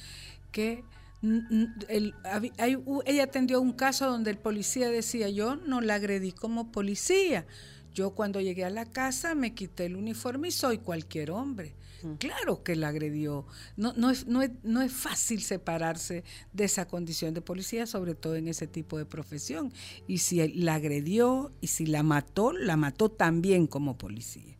[0.52, 0.84] que
[1.88, 7.44] ella atendió un caso donde el policía decía, yo no la agredí como policía
[7.98, 11.74] yo cuando llegué a la casa me quité el uniforme y soy cualquier hombre.
[12.18, 13.46] Claro que la agredió.
[13.76, 18.14] No, no, es, no, es, no es fácil separarse de esa condición de policía, sobre
[18.14, 19.72] todo en ese tipo de profesión.
[20.06, 24.56] Y si la agredió y si la mató, la mató también como policía.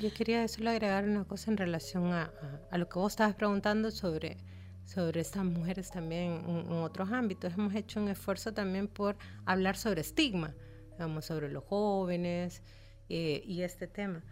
[0.00, 2.32] Yo quería solo agregar una cosa en relación a,
[2.70, 4.36] a, lo que vos estabas preguntando sobre
[4.84, 7.54] sobre estas mujeres también en, otros ámbitos.
[7.54, 10.54] Hemos hecho un esfuerzo también por hablar sobre estigma,
[10.92, 12.62] digamos, sobre los jóvenes
[13.08, 14.22] eh, y este tema.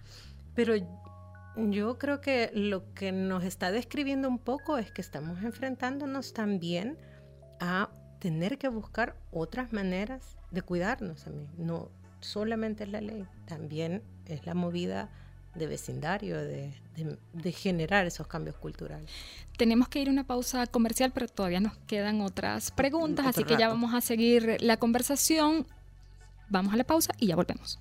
[0.55, 0.75] Pero
[1.57, 6.97] yo creo que lo que nos está describiendo un poco es que estamos enfrentándonos también
[7.61, 11.49] a tener que buscar otras maneras de cuidarnos también.
[11.57, 15.11] No solamente es la ley, también es la movida
[15.55, 16.73] de vecindario, de,
[17.53, 19.11] generar esos cambios culturales.
[19.57, 23.57] Tenemos que ir a una pausa comercial, pero todavía nos quedan otras preguntas, así que
[23.57, 25.67] ya vamos a seguir la conversación.
[26.49, 27.81] Vamos a la pausa y ya volvemos.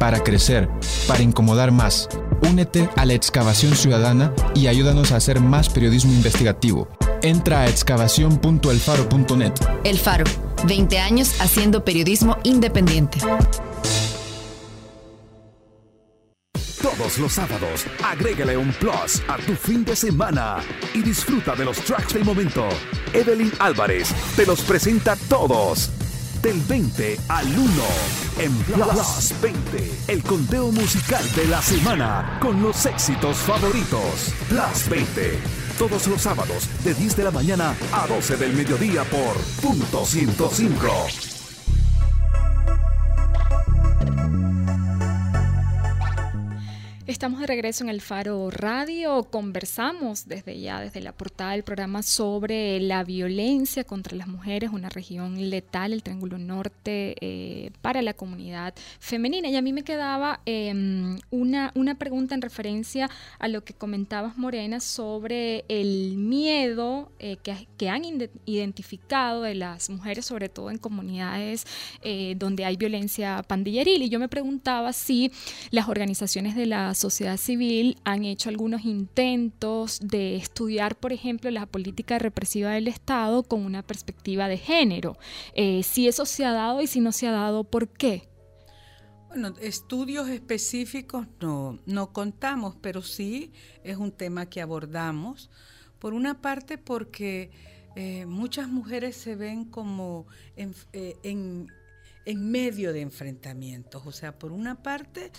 [0.00, 0.68] para crecer,
[1.06, 2.08] para incomodar más.
[2.42, 6.88] Únete a la excavación ciudadana y ayúdanos a hacer más periodismo investigativo.
[7.22, 9.52] Entra a excavación.elfaro.net.
[9.84, 10.24] El Faro,
[10.66, 13.18] 20 años haciendo periodismo independiente.
[16.80, 20.60] Todos los sábados, agrégale un plus a tu fin de semana
[20.94, 22.66] y disfruta de los tracks del momento.
[23.12, 25.90] Evelyn Álvarez te los presenta todos.
[26.42, 27.70] Del 20 al 1
[28.38, 34.32] en Plus 20, el conteo musical de la semana con los éxitos favoritos.
[34.48, 35.38] Plus 20,
[35.78, 40.86] todos los sábados de 10 de la mañana a 12 del mediodía por punto 105.
[47.10, 49.24] Estamos de regreso en el Faro Radio.
[49.24, 54.88] Conversamos desde ya, desde la portada del programa, sobre la violencia contra las mujeres, una
[54.88, 59.48] región letal, el Triángulo Norte, eh, para la comunidad femenina.
[59.48, 64.38] Y a mí me quedaba em, una, una pregunta en referencia a lo que comentabas,
[64.38, 68.04] Morena, sobre el miedo eh, que, que, han
[68.46, 71.66] identificado de las mujeres, sobre todo en comunidades
[72.02, 74.00] eh, donde hay violencia pandilleril.
[74.00, 75.32] Y yo me preguntaba si
[75.72, 81.66] las organizaciones de la sociedad civil han hecho algunos intentos de estudiar, por ejemplo, la
[81.66, 85.16] política represiva del Estado con una perspectiva de género.
[85.54, 88.28] Eh, si eso se ha dado y si no se ha dado, ¿por qué?
[89.28, 93.52] Bueno, estudios específicos no, no contamos, pero sí
[93.84, 95.50] es un tema que abordamos.
[95.98, 97.50] Por una parte porque
[97.96, 101.68] eh, muchas mujeres se ven como en, eh, en,
[102.24, 104.04] en medio de enfrentamientos.
[104.04, 105.30] O sea, por una parte,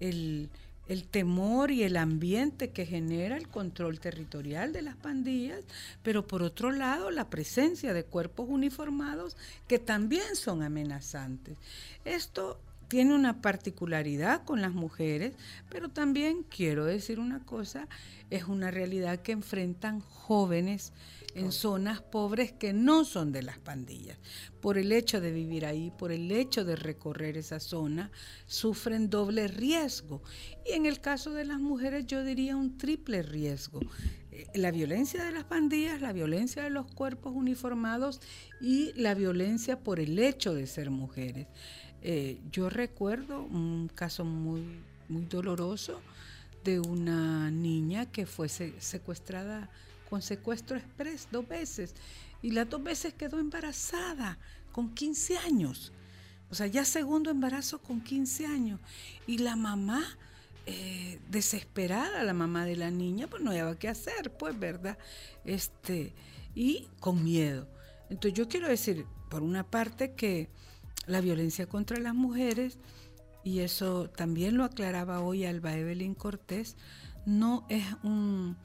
[0.00, 0.50] el,
[0.88, 5.64] el temor y el ambiente que genera el control territorial de las pandillas,
[6.02, 11.56] pero por otro lado la presencia de cuerpos uniformados que también son amenazantes.
[12.04, 15.34] Esto tiene una particularidad con las mujeres,
[15.68, 17.88] pero también quiero decir una cosa,
[18.30, 20.92] es una realidad que enfrentan jóvenes
[21.36, 24.18] en zonas pobres que no son de las pandillas.
[24.60, 28.10] Por el hecho de vivir ahí, por el hecho de recorrer esa zona,
[28.46, 30.22] sufren doble riesgo.
[30.64, 33.80] Y en el caso de las mujeres yo diría un triple riesgo.
[34.32, 38.22] Eh, la violencia de las pandillas, la violencia de los cuerpos uniformados
[38.60, 41.48] y la violencia por el hecho de ser mujeres.
[42.08, 44.62] Eh, yo recuerdo un caso muy,
[45.08, 46.00] muy doloroso
[46.62, 49.68] de una niña que fue secuestrada
[50.08, 51.96] con secuestro express dos veces
[52.42, 54.38] y las dos veces quedó embarazada
[54.70, 55.92] con 15 años.
[56.48, 58.78] O sea, ya segundo embarazo con 15 años.
[59.26, 60.04] Y la mamá
[60.64, 64.96] eh, desesperada la mamá de la niña, pues no había qué hacer, pues, ¿verdad?
[65.44, 66.12] Este,
[66.54, 67.66] y con miedo.
[68.10, 70.48] Entonces yo quiero decir, por una parte, que
[71.06, 72.78] la violencia contra las mujeres,
[73.44, 76.76] y eso también lo aclaraba hoy Alba Evelyn Cortés,
[77.24, 78.56] no es un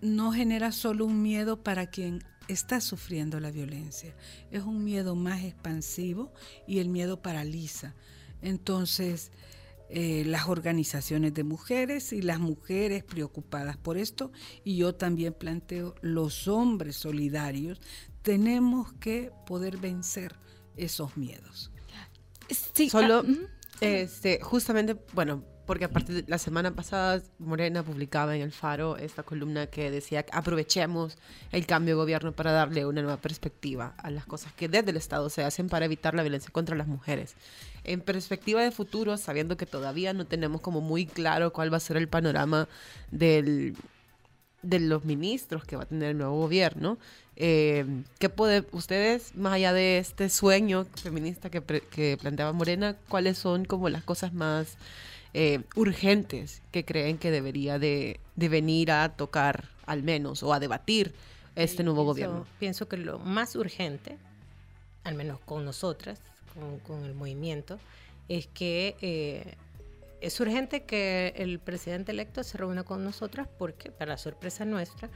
[0.00, 4.14] no genera solo un miedo para quien está sufriendo la violencia,
[4.50, 6.32] es un miedo más expansivo
[6.66, 7.94] y el miedo paraliza.
[8.42, 9.32] Entonces,
[9.88, 14.30] eh, las organizaciones de mujeres y las mujeres preocupadas por esto,
[14.62, 17.80] y yo también planteo los hombres solidarios,
[18.22, 20.34] tenemos que poder vencer
[20.76, 21.70] esos miedos.
[22.50, 23.32] Sí, Solo, ah,
[23.80, 29.22] este, justamente, bueno, porque aparte de la semana pasada Morena publicaba en el Faro esta
[29.22, 31.16] columna que decía que aprovechemos
[31.52, 34.96] el cambio de gobierno para darle una nueva perspectiva a las cosas que desde el
[34.96, 37.34] Estado se hacen para evitar la violencia contra las mujeres.
[37.84, 41.80] En perspectiva de futuro, sabiendo que todavía no tenemos como muy claro cuál va a
[41.80, 42.68] ser el panorama
[43.10, 43.76] del,
[44.64, 46.98] de los ministros que va a tener el nuevo gobierno,
[47.36, 47.84] eh,
[48.18, 53.64] ¿qué puede, ustedes, más allá de este sueño feminista que, que planteaba Morena, cuáles son
[53.64, 54.76] como las cosas más
[55.36, 61.12] eh, urgentes que creen que debería de, venir a tocar al menos o a debatir
[61.56, 62.46] este nuevo gobierno?
[62.60, 64.16] Pienso que lo más urgente,
[65.02, 66.20] al menos con nosotras,
[66.86, 67.80] con, el movimiento,
[68.28, 69.54] es que eh,
[70.24, 75.10] es urgente que el presidente electo se reúna con nosotras porque, para sorpresa nuestra,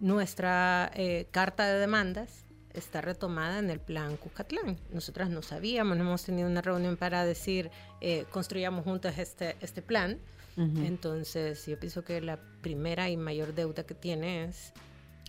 [0.00, 4.76] nuestra eh, carta de demandas está retomada en el plan Cuscatlán.
[4.90, 9.80] Nosotras no sabíamos, no hemos tenido una reunión para decir, eh, construyamos juntos este, este
[9.82, 10.18] plan.
[10.56, 14.72] Entonces, yo pienso que la primera y mayor deuda que tiene es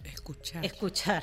[0.03, 0.65] escuchar.
[0.65, 1.21] Escuchar.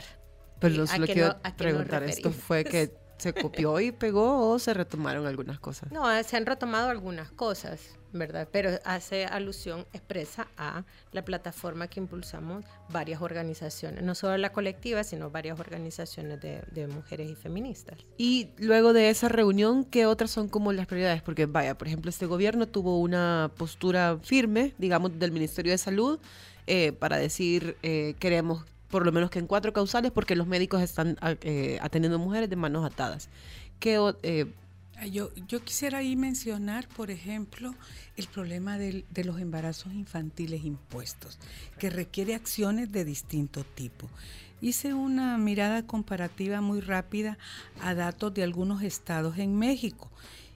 [0.61, 5.59] Pero solo quiero preguntar, ¿esto fue que se copió y pegó o se retomaron algunas
[5.59, 5.91] cosas?
[5.93, 7.97] No, se han retomado algunas cosas.
[8.19, 8.49] ¿verdad?
[8.51, 15.05] Pero hace alusión expresa a la plataforma que impulsamos varias organizaciones, no solo la colectiva,
[15.05, 17.99] sino varias organizaciones de, mujeres y feministas.
[18.17, 21.23] Y luego de esa reunión, ¿qué otras son como las prioridades?
[21.23, 26.21] Porque vaya, por ejemplo, este gobierno tuvo una postura firme, digamos, del Ministerio de Salud
[26.67, 30.83] eh, para decir eh, queremos por lo menos que en cuatro causales porque los médicos
[30.83, 33.29] están eh, atendiendo mujeres de manos atadas.
[33.81, 33.99] ¿Qué,
[35.11, 37.75] yo, yo quisiera ahí mencionar, por ejemplo,
[38.17, 41.39] el problema de, los embarazos infantiles impuestos,
[41.79, 44.09] que requiere acciones de distinto tipo.
[44.63, 47.37] Hice una mirada comparativa muy rápida
[47.83, 50.11] a datos de algunos estados en México.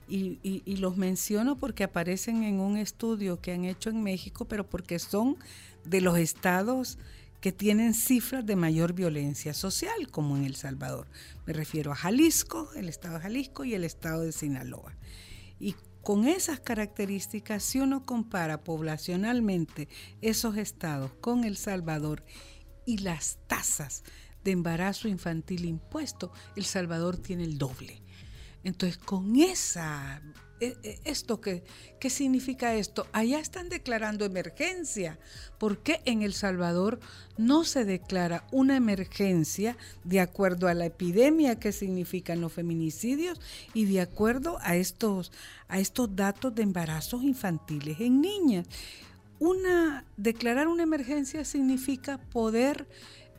[0.09, 4.67] Y, y, los menciono porque aparecen en un estudio que han hecho en México, pero
[4.67, 5.37] porque son
[5.85, 6.97] de los estados
[7.41, 11.07] que tienen cifras de mayor violencia social, como en El Salvador.
[11.47, 14.95] Me refiero a Jalisco, el estado de Jalisco y el estado de Sinaloa.
[15.59, 19.89] Y con esas características, si uno compara poblacionalmente
[20.21, 22.23] esos estados con El Salvador
[22.85, 24.03] y las tasas
[24.43, 28.03] de embarazo infantil impuesto, El Salvador tiene el doble.
[28.63, 30.21] Entonces, con esa
[30.61, 31.63] e, e, ¿Esto qué,
[31.99, 33.07] qué significa esto?
[33.13, 35.17] Allá están declarando emergencia.
[35.57, 36.99] ¿Por qué en El Salvador
[37.35, 43.41] no se declara una emergencia de acuerdo a la epidemia que significan los feminicidios
[43.73, 45.31] y de acuerdo a estos,
[45.67, 48.67] a estos datos de embarazos infantiles en niñas?
[49.39, 52.87] Una, declarar una emergencia significa poder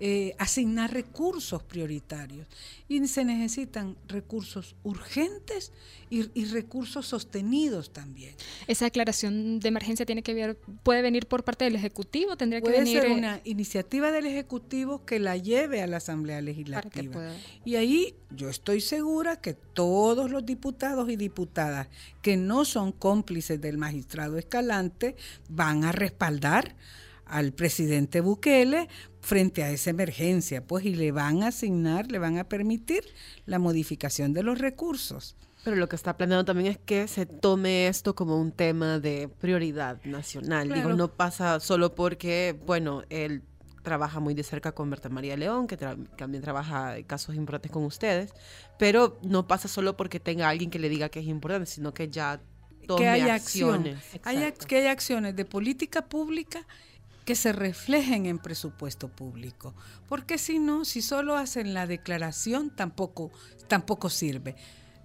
[0.05, 2.48] eh, asignar recursos prioritarios.
[2.88, 5.70] Y se necesitan recursos urgentes
[6.11, 8.34] y, recursos sostenidos también.
[8.66, 12.68] Esa declaración de emergencia tiene que ver, puede venir por parte del Ejecutivo, tendría que
[12.68, 13.00] venir.
[13.00, 17.30] ser una iniciativa del Ejecutivo que la lleve a la Asamblea Legislativa.
[17.64, 21.86] Y ahí yo estoy segura que todos los diputados y diputadas
[22.22, 25.14] que no son cómplices del magistrado Escalante
[25.48, 26.74] van a respaldar
[27.27, 28.89] al presidente Bukele
[29.20, 33.05] frente a esa emergencia, pues, y le van a asignar, le van a permitir
[33.47, 35.37] la modificación de los recursos.
[35.64, 39.29] Pero lo que está planeado también es que se tome esto como un tema de
[39.29, 40.73] prioridad nacional.
[40.73, 43.43] Digo, no pasa solo porque, bueno, él
[43.83, 48.33] trabaja muy de cerca con Berta María León, que también trabaja casos importantes con ustedes,
[48.79, 52.09] pero no pasa solo porque tenga alguien que le diga que es importante, sino que
[52.09, 52.41] ya
[52.87, 53.99] tome acciones.
[54.66, 56.66] que haya acciones de política pública
[57.25, 59.75] que se reflejen en presupuesto público,
[60.09, 63.31] porque si no, si solo hacen la declaración tampoco
[63.68, 64.57] tampoco sirve.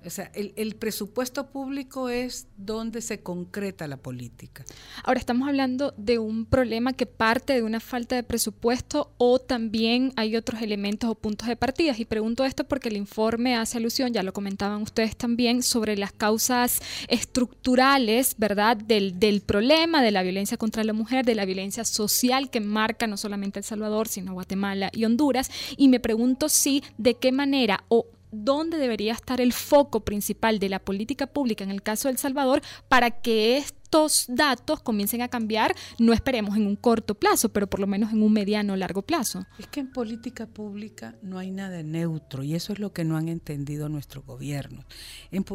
[0.05, 4.63] O sea, el, el, presupuesto público es donde se concreta la política.
[5.03, 10.13] Ahora estamos hablando de un problema que parte de una falta de presupuesto o también
[10.15, 11.93] hay otros elementos o puntos de partida.
[11.97, 16.13] Y pregunto esto porque el informe hace alusión, ya lo comentaban ustedes también, sobre las
[16.13, 21.83] causas estructurales, ¿verdad?, del, del problema de la violencia contra la mujer, de la violencia
[21.85, 25.49] social que marca no solamente El Salvador, sino Guatemala y Honduras.
[25.75, 30.69] Y me pregunto si de qué manera o dónde debería estar el foco principal de
[30.69, 35.29] la política pública en el caso de El Salvador para que estos datos comiencen a
[35.29, 38.75] cambiar, no esperemos en un corto plazo, pero por lo menos en un mediano o
[38.75, 39.45] largo plazo.
[39.57, 43.15] Es que en política pública no hay nada neutro y eso es lo que no
[43.15, 44.83] han entendido nuestros gobiernos.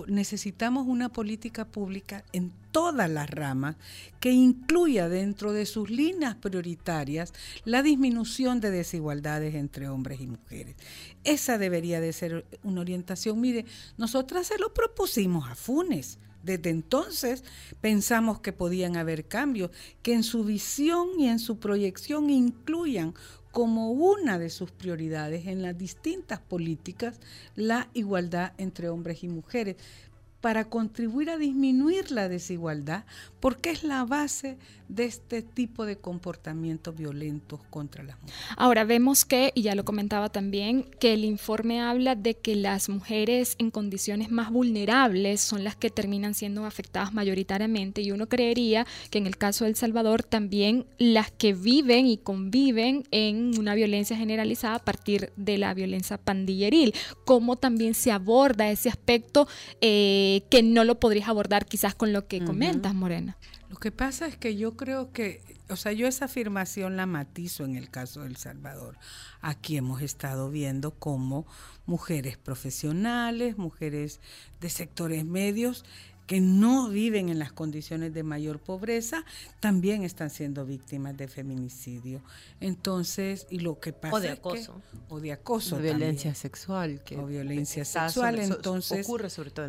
[0.06, 3.76] necesitamos una política pública en todas las ramas
[4.18, 7.34] que incluya dentro de sus líneas prioritarias
[7.66, 10.76] la disminución de desigualdades entre hombres y mujeres.
[11.22, 13.38] Esa debería de ser una orientación.
[13.42, 13.66] Mire,
[13.98, 17.44] nosotras se lo propusimos a Funes desde entonces
[17.80, 19.70] pensamos que podían haber cambios,
[20.02, 23.14] que en su visión y en su proyección incluyan
[23.52, 27.20] como una de sus prioridades en las distintas políticas
[27.54, 29.76] la igualdad entre hombres y mujeres
[30.42, 33.04] para contribuir a disminuir la desigualdad,
[33.40, 38.42] porque es la base de este tipo de comportamientos violentos contra las mujeres.
[38.56, 42.88] Ahora vemos que, y ya lo comentaba también, que el informe habla de que las
[42.88, 48.86] mujeres en condiciones más vulnerables son las que terminan siendo afectadas mayoritariamente y uno creería
[49.10, 53.74] que en el caso de El Salvador también las que viven y conviven en una
[53.74, 59.46] violencia generalizada a partir de la violencia pandilleril, cómo también se aborda ese aspecto
[59.80, 63.36] eh, que no lo podrías abordar quizás con lo que comentas, Morena.
[63.68, 67.64] Lo que pasa es que yo creo que, o sea, yo esa afirmación la matizo
[67.64, 68.98] en el caso de El Salvador.
[69.40, 71.46] Aquí hemos estado viendo cómo
[71.86, 74.20] mujeres profesionales, mujeres
[74.60, 75.84] de sectores medios,
[76.26, 79.24] que no viven en las condiciones de mayor pobreza,
[79.60, 82.22] también están siendo víctimas de feminicidio.
[82.60, 84.82] Entonces, y lo que pasa o de acoso.
[85.08, 85.76] o de acoso.
[85.76, 87.02] O violencia sexual.
[87.04, 88.38] Que o violencia sexual.
[88.38, 89.06] Entonces,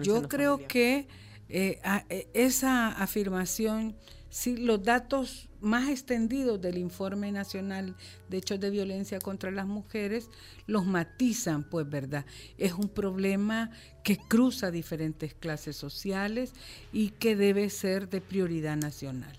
[0.04, 1.08] yo creo que
[1.50, 1.80] eh,
[2.10, 3.96] eh, esa afirmación,
[4.30, 7.96] si los datos más extendidos del Informe Nacional
[8.30, 10.30] de Hechos de Violencia contra las Mujeres
[10.68, 12.26] los matizan, pues, ¿verdad?
[12.58, 13.72] Es un problema
[14.04, 16.54] que cruza diferentes clases sociales
[16.92, 19.36] y que debe ser de prioridad nacional.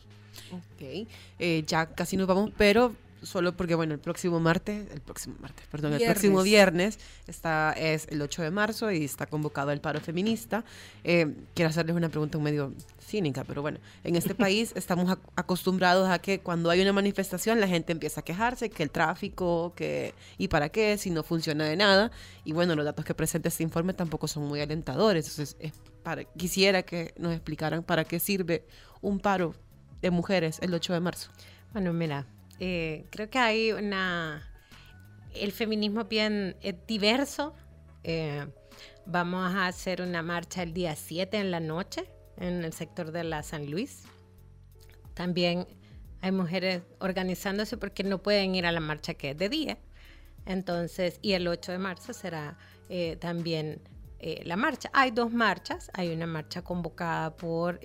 [0.51, 1.07] Ok,
[1.39, 2.95] eh, ya casi nos vamos, pero
[3.25, 8.07] solo porque, bueno, el próximo martes, el próximo martes, perdón, el próximo viernes está, es
[8.11, 10.65] el 8 de marzo y está convocado el paro feminista.
[11.03, 16.09] Eh, quiero hacerles una pregunta un medio cínica, pero bueno, en este país estamos acostumbrados
[16.09, 20.15] a que cuando hay una manifestación la gente empieza a quejarse, que el tráfico, que
[20.39, 22.11] y para qué, si no funciona de nada.
[22.45, 25.29] Y bueno, los datos que presenta este informe tampoco son muy alentadores.
[25.29, 25.73] Entonces,
[26.03, 28.65] para, quisiera que nos explicaran para qué sirve
[29.01, 29.55] un paro
[30.03, 31.31] de mujeres el 8 de marzo.
[31.73, 32.27] Bueno, mira,
[32.61, 34.51] eh, creo que hay una...
[35.35, 37.55] El feminismo bien eh, diverso.
[38.05, 38.47] Eh,
[39.07, 43.25] vamos a hacer una marcha el día 7 en la noche en el sector de
[43.25, 44.05] la San Luis.
[45.15, 45.67] También
[46.21, 49.79] hay mujeres organizándose porque no pueden ir a la marcha que es de día.
[50.47, 52.59] Entonces, y el 8 de marzo será
[53.19, 53.81] también
[54.21, 54.91] la marcha.
[54.93, 55.91] Hay dos marchas.
[55.95, 57.81] Hay una marcha convocada por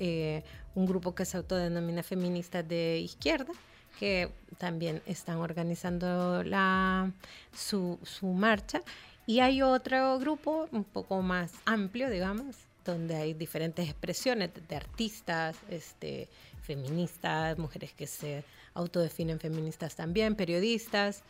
[0.75, 3.53] un grupo que se autodenomina Feministas de Izquierda
[3.99, 7.11] que también están organizando la,
[7.53, 8.81] su, su marcha.
[9.27, 15.57] Y hay otro grupo un poco más amplio, digamos, donde hay diferentes expresiones de, artistas,
[15.69, 16.29] este,
[16.61, 21.23] feministas, mujeres que se autodefinen feministas también, periodistas.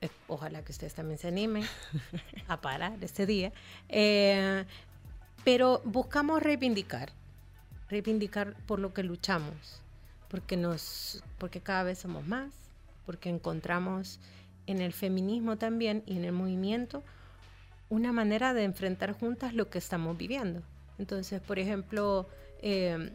[0.00, 1.64] Eh, ojalá que ustedes también se animen
[2.48, 3.52] a parar este día.
[3.90, 4.64] Eh,
[5.44, 7.12] pero buscamos reivindicar,
[7.90, 9.83] reivindicar por lo que luchamos
[10.34, 12.52] porque, nos, porque cada vez somos más,
[13.06, 14.18] porque encontramos
[14.66, 17.04] en el feminismo también y en el movimiento
[17.88, 20.60] una manera de enfrentar juntas lo que estamos viviendo.
[20.98, 22.28] Entonces, por ejemplo,
[22.62, 23.12] em,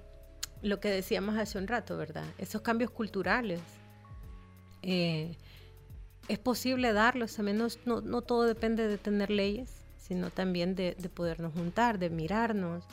[0.61, 2.23] lo que decíamos hace un rato, ¿verdad?
[2.37, 3.59] Esos cambios culturales.
[4.81, 5.35] Eh,
[6.29, 7.67] es posible darlos, también no,
[7.99, 12.85] no, todo depende de tener leyes, sino también de, podernos juntar, de mirarnos,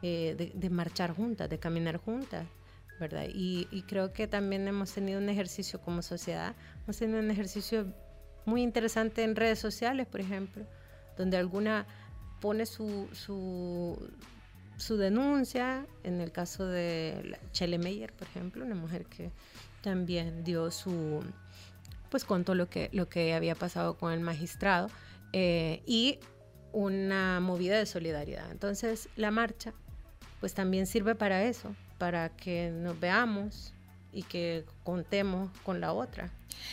[0.00, 2.46] eh, de, de marchar juntas, de caminar juntas.
[3.04, 3.26] ¿Verdad?
[3.28, 7.92] Y, creo que también hemos tenido un ejercicio como sociedad, hemos tenido un ejercicio
[8.46, 10.64] muy interesante en redes sociales, por ejemplo,
[11.18, 11.86] donde alguna
[12.40, 19.30] pone su, su, denuncia, en el caso de Chele Meyer, por ejemplo, una mujer que
[19.82, 21.22] también dio su,
[22.08, 24.88] pues contó lo que, lo que había pasado con el magistrado,
[25.34, 26.20] eh, y
[26.72, 28.50] una movida de solidaridad.
[28.50, 29.74] Entonces, la marcha,
[30.40, 33.72] pues también sirve para eso, para que nos veamos
[34.12, 36.30] y que contemos con la otra.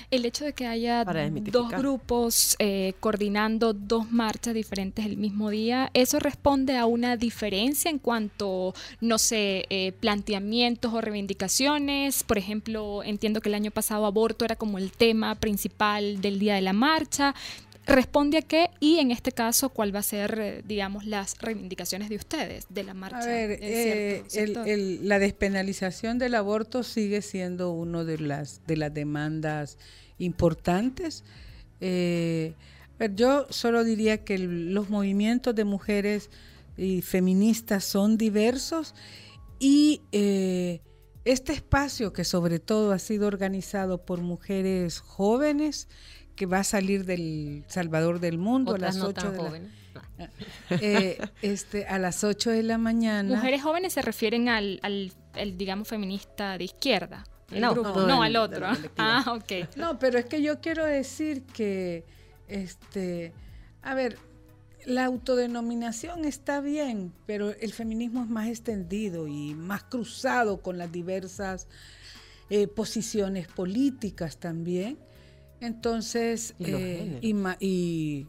[0.09, 5.89] El hecho de que haya dos grupos eh, coordinando dos marchas diferentes el mismo día,
[5.93, 12.23] ¿eso responde a una diferencia en cuanto, no sé, eh, planteamientos o reivindicaciones?
[12.23, 16.55] Por ejemplo, entiendo que el año pasado aborto era como el tema principal del día
[16.55, 17.33] de la marcha
[17.85, 22.09] responde a qué y en este caso cuál va a ser, eh, digamos, las reivindicaciones
[22.09, 23.19] de ustedes de la marcha.
[23.19, 29.77] A ver, eh, la despenalización del aborto sigue siendo una de las, de las demandas
[30.17, 31.23] importantes.
[31.79, 32.53] Eh,
[33.15, 36.29] yo solo diría que los movimientos de mujeres
[36.77, 38.93] y feministas son diversos
[39.59, 40.01] y
[41.23, 45.87] este espacio que sobre todo ha sido organizado por mujeres jóvenes,
[46.35, 50.29] que va a salir del Salvador del Mundo a las 8 de la,
[50.69, 53.35] eh, este, a las 8 de la mañana.
[53.35, 57.23] Mujeres jóvenes se refieren al, al, digamos, feminista de izquierda.
[57.51, 58.67] No, no, al otro.
[58.97, 59.75] Ah, ok.
[59.75, 62.05] No, pero es que yo quiero decir que,
[62.47, 63.33] este,
[63.81, 64.17] a ver,
[64.85, 70.91] la autodenominación está bien, pero el feminismo es más extendido y más cruzado con las
[70.91, 71.67] diversas
[72.49, 74.97] eh, posiciones políticas también.
[75.61, 78.27] Entonces, y, eh,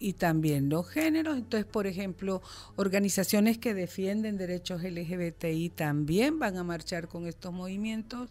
[0.00, 1.38] y, también los géneros.
[1.38, 2.42] Entonces, por ejemplo,
[2.76, 8.30] organizaciones que defienden derechos LGBTI también van a marchar con estos movimientos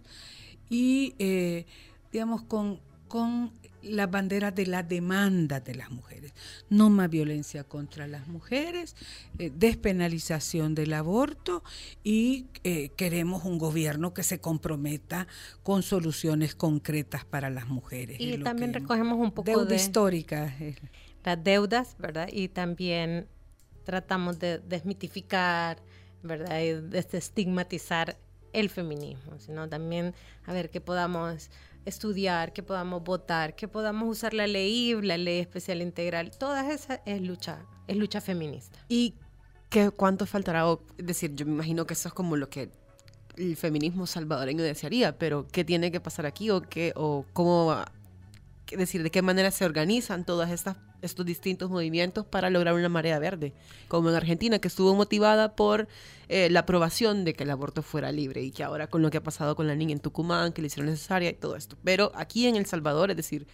[0.69, 1.65] y, eh,
[2.11, 3.53] digamos, con, con
[3.83, 6.33] la bandera de la demanda de las mujeres.
[6.69, 8.95] No más violencia contra las mujeres,
[9.39, 11.63] eh, despenalización del aborto
[12.03, 15.27] y eh, queremos un gobierno que se comprometa
[15.63, 18.19] con soluciones concretas para las mujeres.
[18.19, 20.55] Y también recogemos un poco deuda histórica.
[21.23, 22.29] Las deudas, ¿verdad?
[22.31, 23.27] Y también
[23.83, 25.81] tratamos de desmitificar,
[26.23, 26.61] ¿verdad?
[26.61, 28.17] Y desestigmatizar
[28.53, 30.13] el feminismo, sino también
[30.45, 31.49] a ver que podamos
[31.85, 36.99] estudiar, que podamos votar, que podamos usar la ley, la ley especial integral, todas esas
[37.05, 38.79] es lucha, es lucha feminista.
[38.87, 39.15] ¿Y
[39.69, 40.65] qué, cuánto faltará?
[40.97, 42.69] es decir, yo me imagino que eso es como lo que
[43.37, 47.83] el feminismo salvadoreño desearía, pero ¿qué tiene que pasar aquí o qué o cómo
[48.77, 53.53] decir, de qué manera se organizan estas estos distintos movimientos para lograr una marea verde,
[53.87, 55.87] como en Argentina, que estuvo motivada por
[56.29, 59.17] eh, la aprobación de que el aborto fuera libre y que ahora con lo que
[59.17, 61.77] ha pasado con la niña en Tucumán, que le hicieron necesaria y todo esto.
[61.83, 63.47] Pero aquí en El Salvador, es decir,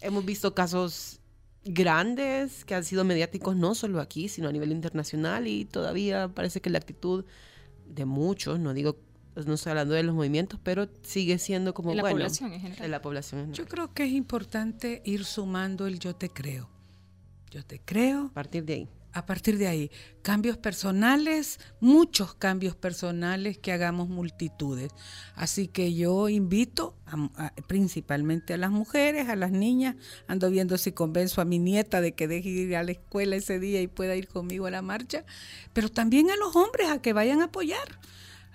[0.00, 1.20] hemos visto casos
[1.64, 6.60] grandes que han sido mediáticos no solo aquí, sino a nivel internacional y todavía parece
[6.60, 7.24] que la actitud
[7.86, 8.96] de muchos, no digo
[9.44, 12.90] no estoy hablando de los movimientos, pero sigue siendo como la bueno, población en general.
[12.90, 16.70] la población Yo creo que es importante ir sumando el yo te creo.
[17.50, 18.26] Yo te creo.
[18.26, 18.88] A partir de ahí.
[19.12, 24.92] A partir de ahí, cambios personales, muchos cambios personales que hagamos multitudes.
[25.34, 26.94] Así que yo invito
[27.66, 32.12] principalmente a las mujeres, a las niñas, ando viendo si convenzo a mi nieta de
[32.12, 35.24] que deje ir a la escuela ese día y pueda ir conmigo a la marcha,
[35.72, 37.98] pero también a los hombres a que vayan a apoyar,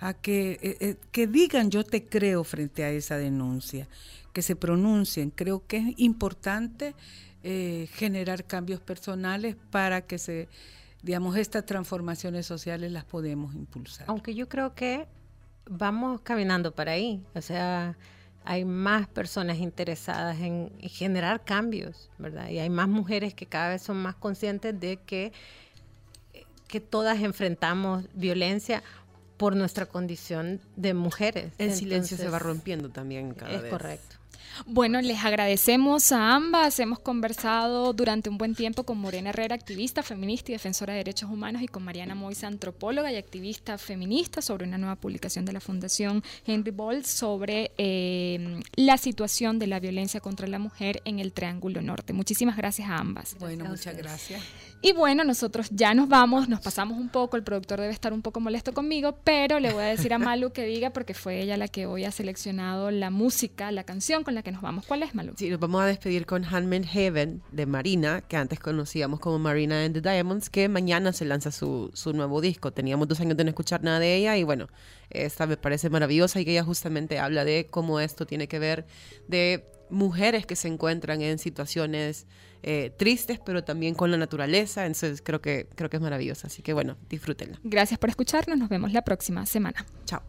[0.02, 3.88] a que, eh, eh, que digan yo te creo frente a esa denuncia,
[4.34, 5.30] que se pronuncien.
[5.30, 6.96] Creo que es importante
[7.44, 10.50] eh, generar cambios personales para que se,
[11.04, 14.08] digamos, estas transformaciones sociales las podemos impulsar.
[14.10, 15.06] Aunque yo creo que
[15.70, 17.96] vamos caminando para ahí, o sea,
[18.44, 22.50] hay más personas interesadas en, generar cambios, ¿verdad?
[22.50, 25.32] Y hay más mujeres que cada vez son más conscientes de que,
[26.68, 28.82] que todas enfrentamos violencia
[29.42, 31.52] por nuestra condición de mujeres.
[31.58, 33.64] El silencio se va rompiendo también cada vez.
[33.64, 34.18] Es correcto.
[34.66, 36.80] Bueno, les agradecemos a ambas.
[36.80, 41.30] Hemos conversado durante un buen tiempo con Morena Herrera, activista, feminista y defensora de derechos
[41.30, 45.60] humanos, y con Mariana Moisa, antropóloga y activista feminista, sobre una nueva publicación de la
[45.60, 51.34] Fundación Henry Bolt sobre eh, la situación de la violencia contra la mujer en el
[51.34, 52.14] Triángulo Norte.
[52.14, 53.36] Muchísimas gracias a ambas.
[53.40, 54.42] Bueno, muchas gracias.
[54.84, 58.24] Y bueno, nosotros ya nos vamos, nos pasamos un poco, el productor debe estar un
[58.24, 61.56] poco molesto conmigo, pero le voy a decir a Malu que diga, porque fue ella
[61.56, 64.86] la que hoy ha seleccionado la música, la canción con la que nos vamos.
[64.86, 65.34] ¿Cuál es, Malu?
[65.36, 69.84] Sí, nos vamos a despedir con Handmaid Heaven de Marina, que antes conocíamos como Marina
[69.84, 72.72] and the Diamonds, que mañana se lanza su, su nuevo disco.
[72.72, 74.68] Teníamos dos años de no escuchar nada de ella y bueno,
[75.10, 78.86] esta me parece maravillosa y que ella justamente habla de cómo esto tiene que ver
[79.28, 82.26] de mujeres que se encuentran en situaciones
[82.64, 84.86] eh, tristes, pero también con la naturaleza.
[84.86, 86.48] Entonces creo que, creo que es maravillosa.
[86.48, 87.60] Así que bueno, disfrútenla.
[87.64, 88.58] Gracias por escucharnos.
[88.58, 89.86] Nos vemos la próxima semana.
[90.06, 90.22] Chao.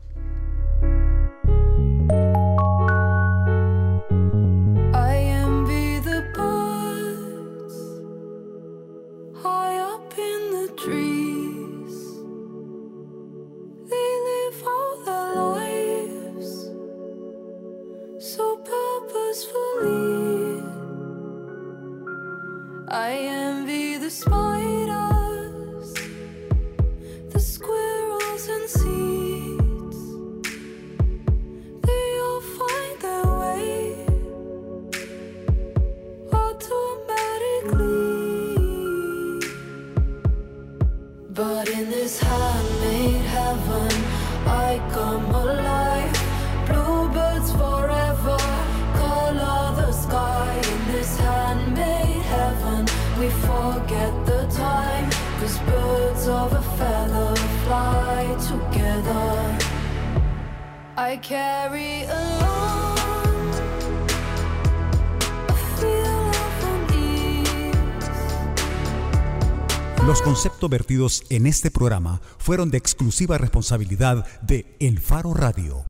[71.28, 75.80] en este programa fueron de exclusiva responsabilidad de El Faro Radio.